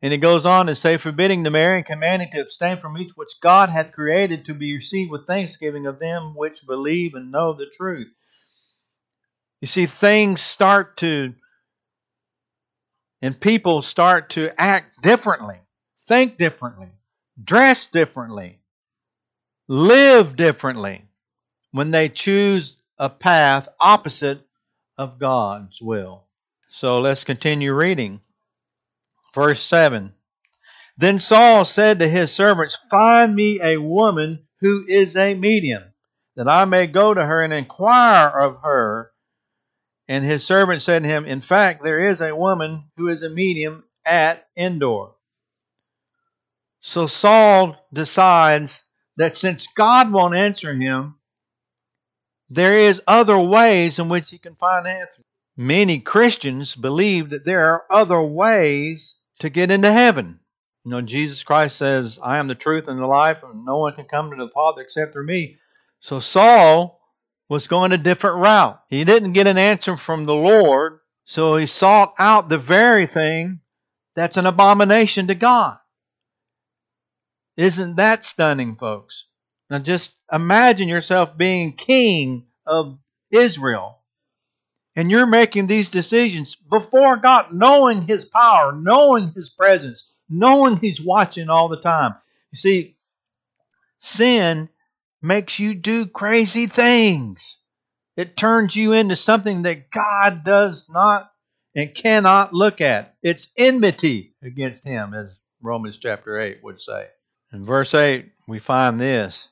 and 0.05 0.13
it 0.13 0.17
goes 0.17 0.45
on 0.45 0.67
to 0.67 0.75
say, 0.75 0.97
forbidding 0.97 1.45
to 1.45 1.49
marry 1.49 1.77
and 1.77 1.85
commanding 1.87 2.29
to 2.31 2.39
abstain 2.39 2.77
from 2.77 2.95
each 2.95 3.13
which 3.15 3.39
God 3.41 3.69
hath 3.69 3.91
created 3.91 4.45
to 4.45 4.53
be 4.53 4.75
received 4.75 5.09
with 5.09 5.25
thanksgiving 5.25 5.87
of 5.87 5.97
them 5.97 6.35
which 6.35 6.63
believe 6.67 7.15
and 7.15 7.31
know 7.31 7.53
the 7.53 7.65
truth. 7.65 8.13
You 9.61 9.67
see, 9.67 9.87
things 9.87 10.41
start 10.41 10.97
to, 10.97 11.33
and 13.23 13.39
people 13.39 13.81
start 13.81 14.29
to 14.31 14.51
act 14.61 15.01
differently, 15.01 15.57
think 16.03 16.37
differently, 16.37 16.91
dress 17.43 17.87
differently, 17.87 18.59
live 19.67 20.35
differently 20.35 21.01
when 21.71 21.89
they 21.89 22.09
choose 22.09 22.75
a 22.99 23.09
path 23.09 23.67
opposite 23.79 24.45
of 24.99 25.17
God's 25.17 25.81
will. 25.81 26.25
So 26.69 26.99
let's 26.99 27.23
continue 27.23 27.73
reading. 27.73 28.21
Verse 29.35 29.61
7 29.61 30.13
Then 30.97 31.19
Saul 31.19 31.65
said 31.65 31.99
to 31.99 32.07
his 32.07 32.31
servants, 32.31 32.77
Find 32.89 33.35
me 33.35 33.59
a 33.61 33.75
woman 33.75 34.47
who 34.61 34.85
is 34.87 35.17
a 35.17 35.33
medium, 35.33 35.83
that 36.37 36.47
I 36.47 36.63
may 36.63 36.87
go 36.87 37.13
to 37.13 37.23
her 37.23 37.43
and 37.43 37.53
inquire 37.53 38.29
of 38.29 38.61
her. 38.63 39.11
And 40.07 40.23
his 40.23 40.45
servant 40.45 40.81
said 40.81 41.03
to 41.03 41.09
him, 41.09 41.25
In 41.25 41.41
fact, 41.41 41.83
there 41.83 42.09
is 42.09 42.21
a 42.21 42.33
woman 42.33 42.85
who 42.95 43.09
is 43.09 43.23
a 43.23 43.29
medium 43.29 43.83
at 44.05 44.47
Endor. 44.55 45.09
So 46.79 47.05
Saul 47.05 47.75
decides 47.91 48.83
that 49.17 49.35
since 49.35 49.67
God 49.67 50.13
won't 50.13 50.37
answer 50.37 50.73
him, 50.73 51.15
there 52.49 52.77
is 52.77 53.01
other 53.05 53.37
ways 53.37 53.99
in 53.99 54.07
which 54.07 54.29
he 54.29 54.37
can 54.37 54.55
find 54.55 54.87
answers. 54.87 55.25
Many 55.57 55.99
Christians 55.99 56.73
believe 56.73 57.31
that 57.31 57.43
there 57.43 57.65
are 57.65 57.85
other 57.89 58.21
ways 58.21 59.15
to 59.39 59.49
get 59.49 59.71
into 59.71 59.91
heaven. 59.91 60.39
You 60.83 60.91
know, 60.91 61.01
Jesus 61.01 61.43
Christ 61.43 61.77
says, 61.77 62.19
I 62.21 62.37
am 62.37 62.47
the 62.47 62.55
truth 62.55 62.87
and 62.87 62.99
the 62.99 63.07
life, 63.07 63.39
and 63.43 63.65
no 63.65 63.77
one 63.77 63.93
can 63.93 64.05
come 64.05 64.29
to 64.29 64.37
the 64.37 64.51
Father 64.51 64.81
except 64.81 65.13
through 65.13 65.25
me. 65.25 65.57
So 65.99 66.19
Saul 66.19 67.01
was 67.49 67.67
going 67.67 67.91
a 67.91 67.97
different 67.97 68.37
route. 68.37 68.81
He 68.89 69.03
didn't 69.03 69.33
get 69.33 69.47
an 69.47 69.57
answer 69.57 69.97
from 69.97 70.25
the 70.25 70.35
Lord, 70.35 70.99
so 71.25 71.57
he 71.57 71.65
sought 71.65 72.13
out 72.19 72.49
the 72.49 72.57
very 72.57 73.07
thing 73.07 73.61
that's 74.15 74.37
an 74.37 74.45
abomination 74.45 75.27
to 75.27 75.35
God. 75.35 75.77
Isn't 77.57 77.95
that 77.95 78.23
stunning, 78.23 78.75
folks? 78.75 79.25
Now 79.69 79.79
just 79.79 80.13
imagine 80.31 80.87
yourself 80.87 81.35
being 81.35 81.73
king 81.73 82.45
of 82.65 82.99
Israel 83.31 83.99
And 84.95 85.11
you're 85.11 85.25
making 85.25 85.67
these 85.67 85.89
decisions 85.89 86.55
before 86.55 87.17
God, 87.17 87.53
knowing 87.53 88.07
His 88.07 88.25
power, 88.25 88.71
knowing 88.71 89.31
His 89.31 89.49
presence, 89.49 90.11
knowing 90.29 90.77
He's 90.77 91.01
watching 91.01 91.49
all 91.49 91.67
the 91.67 91.81
time. 91.81 92.15
You 92.51 92.57
see, 92.57 92.97
sin 93.97 94.69
makes 95.21 95.59
you 95.59 95.73
do 95.73 96.05
crazy 96.05 96.67
things. 96.67 97.57
It 98.15 98.37
turns 98.37 98.75
you 98.75 98.93
into 98.93 99.17
something 99.17 99.63
that 99.63 99.91
God 99.91 100.45
does 100.45 100.89
not 100.89 101.29
and 101.75 101.93
cannot 101.93 102.53
look 102.53 102.79
at. 102.79 103.15
It's 103.21 103.49
enmity 103.57 104.33
against 104.41 104.85
Him, 104.85 105.13
as 105.13 105.37
Romans 105.61 105.97
chapter 105.97 106.39
8 106.39 106.63
would 106.63 106.79
say. 106.79 107.07
In 107.51 107.65
verse 107.65 107.93
8, 107.93 108.31
we 108.47 108.59
find 108.59 108.99
this. 108.99 109.49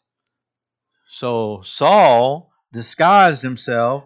So 1.09 1.61
Saul 1.63 2.51
disguised 2.71 3.43
himself 3.43 4.05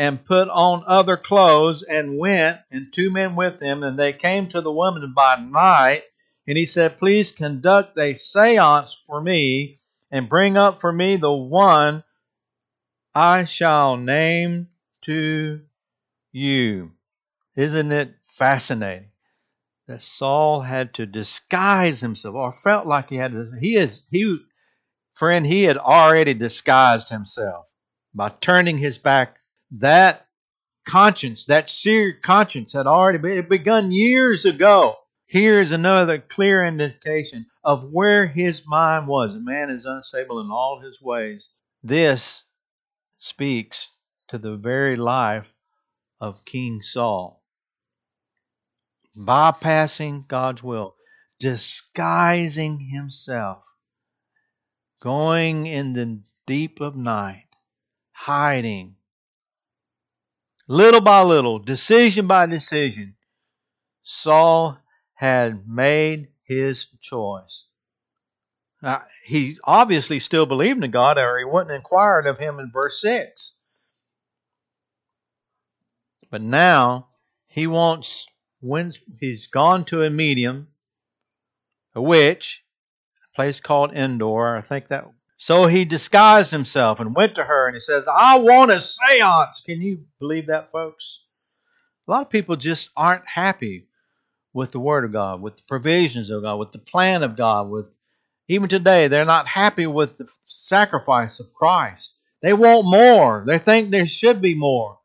and 0.00 0.24
put 0.24 0.48
on 0.48 0.82
other 0.86 1.18
clothes 1.18 1.82
and 1.82 2.16
went, 2.16 2.58
and 2.70 2.90
two 2.90 3.10
men 3.10 3.36
with 3.36 3.60
him, 3.60 3.82
and 3.82 3.98
they 3.98 4.14
came 4.14 4.48
to 4.48 4.62
the 4.62 4.72
woman 4.72 5.12
by 5.14 5.36
night. 5.36 6.04
And 6.46 6.56
he 6.56 6.64
said, 6.64 6.96
Please 6.96 7.32
conduct 7.32 7.98
a 7.98 8.14
seance 8.14 8.96
for 9.06 9.20
me 9.20 9.78
and 10.10 10.26
bring 10.26 10.56
up 10.56 10.80
for 10.80 10.90
me 10.90 11.16
the 11.16 11.30
one 11.30 12.02
I 13.14 13.44
shall 13.44 13.98
name 13.98 14.68
to 15.02 15.60
you. 16.32 16.92
Isn't 17.54 17.92
it 17.92 18.14
fascinating 18.22 19.10
that 19.86 20.00
Saul 20.00 20.62
had 20.62 20.94
to 20.94 21.04
disguise 21.04 22.00
himself 22.00 22.34
or 22.34 22.52
felt 22.52 22.86
like 22.86 23.10
he 23.10 23.16
had 23.16 23.32
to? 23.32 23.52
He 23.60 23.76
is, 23.76 24.00
he, 24.10 24.38
friend, 25.12 25.44
he 25.44 25.64
had 25.64 25.76
already 25.76 26.32
disguised 26.32 27.10
himself 27.10 27.66
by 28.14 28.30
turning 28.40 28.78
his 28.78 28.96
back. 28.96 29.39
That 29.72 30.26
conscience, 30.86 31.44
that 31.44 31.70
seared 31.70 32.22
conscience 32.22 32.72
had 32.72 32.86
already 32.86 33.40
begun 33.42 33.92
years 33.92 34.44
ago. 34.44 34.96
Here's 35.26 35.70
another 35.70 36.18
clear 36.18 36.66
indication 36.66 37.46
of 37.62 37.90
where 37.90 38.26
his 38.26 38.66
mind 38.66 39.06
was. 39.06 39.34
A 39.34 39.40
man 39.40 39.70
is 39.70 39.84
unstable 39.84 40.40
in 40.40 40.50
all 40.50 40.80
his 40.80 41.00
ways. 41.00 41.48
This 41.82 42.42
speaks 43.18 43.88
to 44.28 44.38
the 44.38 44.56
very 44.56 44.96
life 44.96 45.54
of 46.20 46.44
King 46.44 46.82
Saul 46.82 47.40
bypassing 49.16 50.26
God's 50.28 50.62
will, 50.62 50.96
disguising 51.38 52.80
himself, 52.80 53.62
going 55.00 55.66
in 55.66 55.92
the 55.92 56.22
deep 56.46 56.80
of 56.80 56.96
night, 56.96 57.48
hiding. 58.12 58.96
Little 60.70 61.00
by 61.00 61.22
little, 61.22 61.58
decision 61.58 62.28
by 62.28 62.46
decision, 62.46 63.16
Saul 64.04 64.78
had 65.14 65.66
made 65.66 66.28
his 66.44 66.86
choice. 67.00 67.64
Now, 68.80 69.02
he 69.24 69.58
obviously 69.64 70.20
still 70.20 70.46
believed 70.46 70.84
in 70.84 70.92
God, 70.92 71.18
or 71.18 71.40
he 71.40 71.44
wouldn't 71.44 71.72
inquired 71.72 72.28
of 72.28 72.38
him 72.38 72.60
in 72.60 72.70
verse 72.72 73.00
6. 73.00 73.52
But 76.30 76.40
now 76.40 77.08
he 77.48 77.66
wants 77.66 78.28
when 78.60 78.92
he's 79.18 79.48
gone 79.48 79.84
to 79.86 80.04
a 80.04 80.08
medium, 80.08 80.68
a 81.96 82.00
witch, 82.00 82.64
a 83.28 83.34
place 83.34 83.58
called 83.58 83.92
Endor, 83.92 84.56
I 84.56 84.60
think 84.60 84.86
that. 84.86 85.04
So 85.42 85.66
he 85.66 85.86
disguised 85.86 86.50
himself 86.50 87.00
and 87.00 87.16
went 87.16 87.36
to 87.36 87.44
her 87.44 87.66
and 87.66 87.74
he 87.74 87.80
says, 87.80 88.04
I 88.06 88.40
want 88.40 88.70
a 88.70 88.78
seance. 88.78 89.62
Can 89.62 89.80
you 89.80 90.04
believe 90.18 90.48
that, 90.48 90.70
folks? 90.70 91.24
A 92.06 92.10
lot 92.10 92.20
of 92.20 92.28
people 92.28 92.56
just 92.56 92.90
aren't 92.94 93.26
happy 93.26 93.88
with 94.52 94.70
the 94.70 94.78
Word 94.78 95.06
of 95.06 95.12
God, 95.12 95.40
with 95.40 95.56
the 95.56 95.62
provisions 95.66 96.28
of 96.28 96.42
God, 96.42 96.56
with 96.56 96.72
the 96.72 96.78
plan 96.78 97.22
of 97.22 97.36
God, 97.36 97.70
with 97.70 97.86
even 98.48 98.68
today, 98.68 99.08
they're 99.08 99.24
not 99.24 99.46
happy 99.46 99.86
with 99.86 100.18
the 100.18 100.28
sacrifice 100.46 101.40
of 101.40 101.54
Christ. 101.54 102.12
They 102.42 102.52
want 102.52 102.84
more. 102.84 103.42
They 103.46 103.58
think 103.58 103.90
there 103.90 104.06
should 104.06 104.42
be 104.42 104.54
more. 104.54 104.98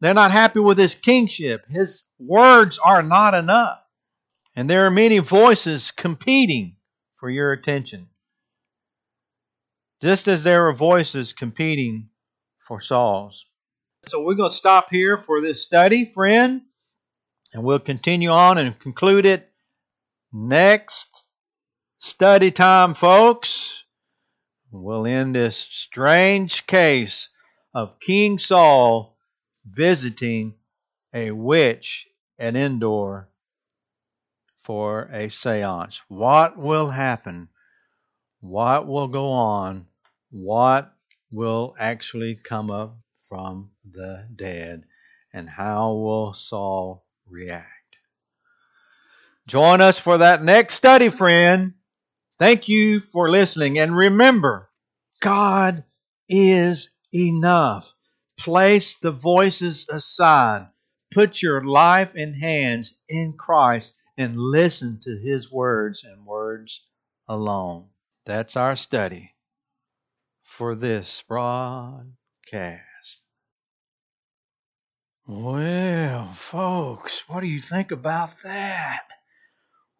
They're 0.00 0.14
not 0.14 0.32
happy 0.32 0.58
with 0.58 0.78
his 0.78 0.96
kingship. 0.96 1.64
His 1.68 2.02
words 2.18 2.80
are 2.80 3.04
not 3.04 3.34
enough. 3.34 3.78
And 4.56 4.68
there 4.68 4.86
are 4.86 4.90
many 4.90 5.20
voices 5.20 5.92
competing 5.92 6.74
for 7.20 7.30
your 7.30 7.52
attention. 7.52 8.08
Just 10.02 10.28
as 10.28 10.42
there 10.42 10.68
are 10.68 10.74
voices 10.74 11.32
competing 11.32 12.10
for 12.58 12.80
Saul's. 12.80 13.46
So 14.08 14.22
we're 14.22 14.34
going 14.34 14.50
to 14.50 14.56
stop 14.56 14.88
here 14.90 15.18
for 15.18 15.40
this 15.40 15.62
study, 15.62 16.12
friend, 16.12 16.62
and 17.52 17.62
we'll 17.64 17.78
continue 17.78 18.30
on 18.30 18.58
and 18.58 18.78
conclude 18.78 19.26
it 19.26 19.50
next 20.32 21.24
study 21.98 22.50
time, 22.50 22.94
folks. 22.94 23.84
We'll 24.70 25.06
end 25.06 25.34
this 25.34 25.56
strange 25.56 26.66
case 26.66 27.28
of 27.74 27.98
King 28.00 28.38
Saul 28.38 29.16
visiting 29.64 30.54
a 31.14 31.30
witch 31.30 32.06
at 32.38 32.54
Endor 32.54 33.28
for 34.62 35.04
a 35.12 35.28
seance. 35.28 36.02
What 36.08 36.58
will 36.58 36.90
happen? 36.90 37.48
What 38.40 38.86
will 38.86 39.08
go 39.08 39.30
on? 39.30 39.86
What 40.30 40.92
will 41.30 41.74
actually 41.78 42.34
come 42.36 42.70
up 42.70 42.96
from 43.28 43.70
the 43.90 44.28
dead? 44.34 44.84
And 45.32 45.48
how 45.48 45.94
will 45.94 46.32
Saul 46.34 47.04
react? 47.28 47.70
Join 49.46 49.80
us 49.80 49.98
for 49.98 50.18
that 50.18 50.42
next 50.42 50.74
study, 50.74 51.08
friend. 51.08 51.74
Thank 52.38 52.68
you 52.68 53.00
for 53.00 53.30
listening. 53.30 53.78
And 53.78 53.96
remember, 53.96 54.68
God 55.20 55.84
is 56.28 56.90
enough. 57.14 57.92
Place 58.36 58.96
the 58.96 59.12
voices 59.12 59.86
aside. 59.88 60.68
Put 61.12 61.40
your 61.40 61.64
life 61.64 62.12
and 62.14 62.34
hands 62.34 62.98
in 63.08 63.34
Christ 63.38 63.94
and 64.18 64.36
listen 64.36 65.00
to 65.02 65.16
His 65.18 65.50
words 65.50 66.04
and 66.04 66.26
words 66.26 66.84
alone. 67.28 67.86
That's 68.26 68.56
our 68.56 68.74
study 68.74 69.34
for 70.42 70.74
this 70.74 71.22
broadcast. 71.28 72.10
Well, 75.28 76.32
folks, 76.32 77.28
what 77.28 77.42
do 77.42 77.46
you 77.46 77.60
think 77.60 77.92
about 77.92 78.42
that? 78.42 79.02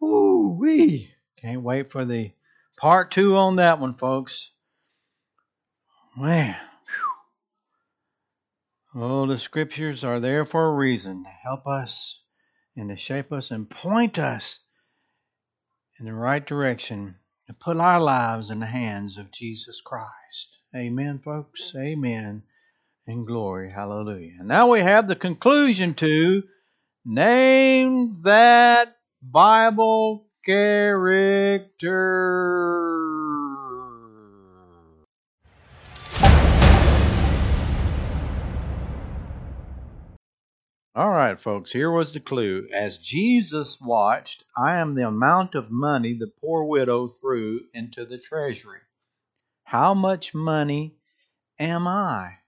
Ooh 0.03 0.57
wee! 0.59 1.09
Can't 1.37 1.61
wait 1.61 1.89
for 1.89 2.03
the 2.03 2.33
part 2.75 3.11
two 3.11 3.37
on 3.37 3.55
that 3.55 3.79
one, 3.79 3.93
folks. 3.93 4.51
Man. 6.17 6.57
Oh, 8.93 9.25
the 9.25 9.39
scriptures 9.39 10.03
are 10.03 10.19
there 10.19 10.43
for 10.43 10.65
a 10.65 10.73
reason 10.73 11.23
to 11.23 11.29
help 11.29 11.65
us 11.65 12.19
and 12.75 12.89
to 12.89 12.97
shape 12.97 13.31
us 13.31 13.51
and 13.51 13.69
point 13.69 14.19
us 14.19 14.59
in 15.97 16.05
the 16.05 16.13
right 16.13 16.45
direction 16.45 17.15
put 17.53 17.77
our 17.77 18.01
lives 18.01 18.49
in 18.49 18.59
the 18.59 18.65
hands 18.65 19.17
of 19.17 19.31
Jesus 19.31 19.81
Christ. 19.81 20.57
Amen, 20.75 21.19
folks. 21.23 21.73
Amen. 21.75 22.43
And 23.07 23.25
glory. 23.25 23.71
Hallelujah. 23.71 24.33
And 24.39 24.47
now 24.49 24.69
we 24.69 24.81
have 24.81 25.07
the 25.07 25.15
conclusion 25.15 25.93
to 25.95 26.43
name 27.05 28.21
that 28.23 28.97
Bible 29.21 30.27
character. 30.45 31.67
All 40.97 41.11
right, 41.11 41.39
folks, 41.39 41.71
here 41.71 41.91
was 41.91 42.11
the 42.11 42.19
clue. 42.19 42.67
As 42.73 42.97
Jesus 42.97 43.79
watched, 43.79 44.43
I 44.57 44.77
am 44.77 44.95
the 44.95 45.07
amount 45.07 45.53
of 45.53 45.69
money 45.69 46.15
the 46.15 46.25
poor 46.25 46.63
widow 46.63 47.07
threw 47.07 47.59
into 47.71 48.03
the 48.03 48.17
treasury. 48.17 48.79
How 49.63 49.93
much 49.93 50.33
money 50.33 50.97
am 51.59 51.87
I? 51.87 52.39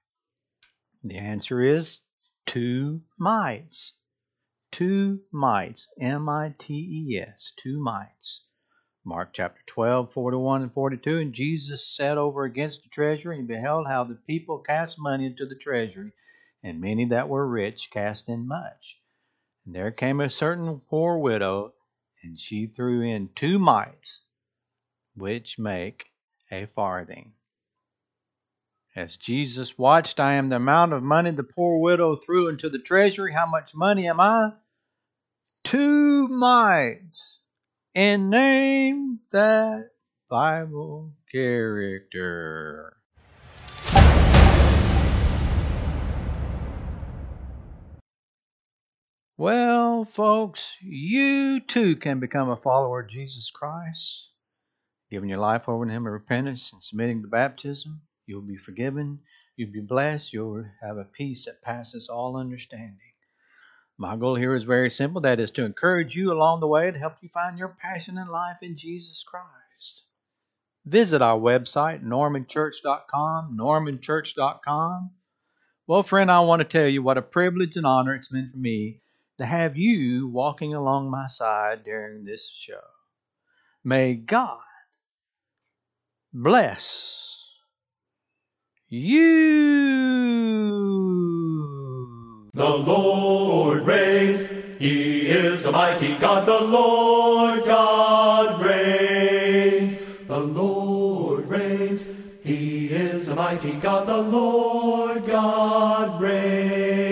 The 1.03 1.17
answer 1.17 1.61
is 1.61 1.99
two 2.47 3.03
mites. 3.19 3.93
Two 4.71 5.21
mites. 5.31 5.87
M 6.01 6.27
I 6.27 6.55
T 6.57 6.73
E 7.07 7.19
S. 7.19 7.53
Two 7.55 7.79
mites. 7.79 8.45
Mark 9.05 9.29
chapter 9.31 9.61
12, 9.67 10.11
41 10.11 10.63
and 10.63 10.73
42. 10.73 11.19
And 11.19 11.33
Jesus 11.33 11.95
sat 11.95 12.17
over 12.17 12.45
against 12.45 12.81
the 12.81 12.89
treasury 12.89 13.37
and 13.37 13.47
beheld 13.47 13.85
how 13.85 14.05
the 14.05 14.15
people 14.15 14.57
cast 14.57 14.97
money 14.97 15.27
into 15.27 15.45
the 15.45 15.53
treasury 15.53 16.13
and 16.63 16.81
many 16.81 17.05
that 17.05 17.29
were 17.29 17.47
rich 17.47 17.89
cast 17.91 18.29
in 18.29 18.47
much. 18.47 18.99
And 19.65 19.75
there 19.75 19.91
came 19.91 20.19
a 20.21 20.29
certain 20.29 20.81
poor 20.89 21.17
widow, 21.17 21.73
and 22.23 22.37
she 22.37 22.67
threw 22.67 23.01
in 23.01 23.29
two 23.35 23.59
mites, 23.59 24.21
which 25.15 25.59
make 25.59 26.05
a 26.51 26.65
farthing. 26.67 27.33
As 28.95 29.17
Jesus 29.17 29.77
watched, 29.77 30.19
I 30.19 30.33
am 30.33 30.49
the 30.49 30.57
amount 30.57 30.93
of 30.93 31.03
money 31.03 31.31
the 31.31 31.43
poor 31.43 31.79
widow 31.79 32.15
threw 32.15 32.49
into 32.49 32.69
the 32.69 32.79
treasury. 32.79 33.31
How 33.31 33.45
much 33.45 33.75
money 33.75 34.09
am 34.09 34.19
I? 34.19 34.53
Two 35.63 36.27
mites. 36.27 37.39
And 37.95 38.29
name 38.29 39.19
that 39.31 39.91
Bible 40.29 41.13
character. 41.31 42.98
Well, 49.39 50.03
folks, 50.03 50.75
you 50.81 51.61
too 51.61 51.95
can 51.95 52.19
become 52.19 52.49
a 52.49 52.57
follower 52.57 52.99
of 52.99 53.07
Jesus 53.07 53.51
Christ. 53.51 54.31
Giving 55.09 55.29
your 55.29 55.39
life 55.39 55.69
over 55.69 55.85
to 55.85 55.91
Him 55.91 56.05
in 56.07 56.11
repentance 56.11 56.73
and 56.73 56.83
submitting 56.83 57.21
to 57.21 57.29
baptism, 57.29 58.01
you'll 58.25 58.41
be 58.41 58.57
forgiven, 58.57 59.21
you'll 59.55 59.71
be 59.71 59.79
blessed, 59.79 60.33
you'll 60.33 60.65
have 60.81 60.97
a 60.97 61.05
peace 61.05 61.45
that 61.45 61.61
passes 61.61 62.09
all 62.09 62.35
understanding. 62.35 63.13
My 63.97 64.17
goal 64.17 64.35
here 64.35 64.55
is 64.55 64.65
very 64.65 64.89
simple 64.89 65.21
that 65.21 65.39
is 65.39 65.51
to 65.51 65.63
encourage 65.63 66.17
you 66.17 66.33
along 66.33 66.59
the 66.59 66.67
way 66.67 66.91
to 66.91 66.99
help 66.99 67.13
you 67.21 67.29
find 67.29 67.57
your 67.57 67.69
passion 67.81 68.17
in 68.17 68.27
life 68.27 68.57
in 68.61 68.75
Jesus 68.75 69.23
Christ. 69.23 70.01
Visit 70.85 71.21
our 71.21 71.39
website, 71.39 72.03
normanchurch.com, 72.03 73.57
normanchurch.com. 73.57 75.11
Well, 75.87 76.03
friend, 76.03 76.29
I 76.29 76.41
want 76.41 76.59
to 76.59 76.65
tell 76.65 76.89
you 76.89 77.01
what 77.01 77.17
a 77.17 77.21
privilege 77.21 77.77
and 77.77 77.85
honor 77.85 78.13
it's 78.13 78.27
been 78.27 78.49
for 78.51 78.57
me 78.57 78.99
to 79.39 79.45
have 79.45 79.77
you 79.77 80.27
walking 80.27 80.73
along 80.73 81.09
my 81.09 81.25
side 81.27 81.85
during 81.85 82.25
this 82.25 82.49
show. 82.49 82.83
May 83.85 84.15
God 84.15 84.59
bless 86.33 87.61
you. 88.89 89.29
The 92.53 92.77
Lord 92.77 93.83
reigns. 93.83 94.49
He 94.77 95.27
is 95.27 95.63
a 95.63 95.71
mighty 95.71 96.15
God. 96.17 96.45
The 96.45 96.59
Lord 96.59 97.63
God 97.63 98.61
reigns. 98.61 100.03
The 100.27 100.39
Lord 100.39 101.47
reigns. 101.47 102.09
He 102.43 102.87
is 102.87 103.29
a 103.29 103.35
mighty 103.35 103.71
God. 103.73 104.05
The 104.05 104.21
Lord 104.21 105.25
God 105.25 106.21
reigns. 106.21 107.08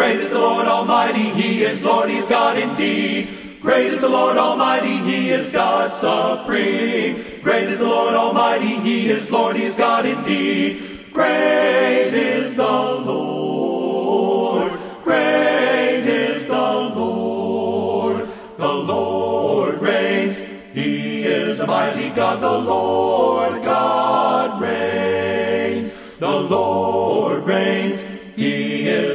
Great 0.00 0.20
is 0.20 0.30
the 0.30 0.38
Lord 0.38 0.66
Almighty. 0.66 1.28
He 1.28 1.62
is 1.62 1.84
Lord. 1.84 2.08
He's 2.08 2.26
God 2.26 2.56
indeed. 2.56 3.28
Great 3.60 3.88
is 3.88 4.00
the 4.00 4.08
Lord 4.08 4.38
Almighty. 4.38 4.96
He 4.96 5.28
is 5.28 5.52
God 5.52 5.92
supreme. 5.92 7.22
Great 7.42 7.68
is 7.68 7.80
the 7.80 7.84
Lord 7.84 8.14
Almighty. 8.14 8.76
He 8.76 9.10
is 9.10 9.30
Lord. 9.30 9.56
He's 9.56 9.76
God 9.76 10.06
indeed. 10.06 11.12
Great 11.12 12.14
is 12.14 12.54
the 12.54 12.62
Lord. 13.04 14.72
Great 15.04 16.06
is 16.06 16.46
the 16.46 16.92
Lord. 16.96 18.26
The 18.56 18.72
Lord 18.72 19.82
reigns. 19.82 20.38
He 20.72 21.24
is 21.24 21.60
a 21.60 21.66
mighty 21.66 22.08
God. 22.08 22.40
The 22.40 22.58
Lord 22.58 23.62
God 23.62 24.62
reigns. 24.62 25.92
The 26.18 26.40
Lord 26.40 26.99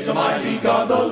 reigns. 0.07 0.43
He 0.43 0.55
is 0.55 0.55
a 0.55 0.57
mighty 0.57 0.57
God. 0.57 0.87
The 0.87 1.04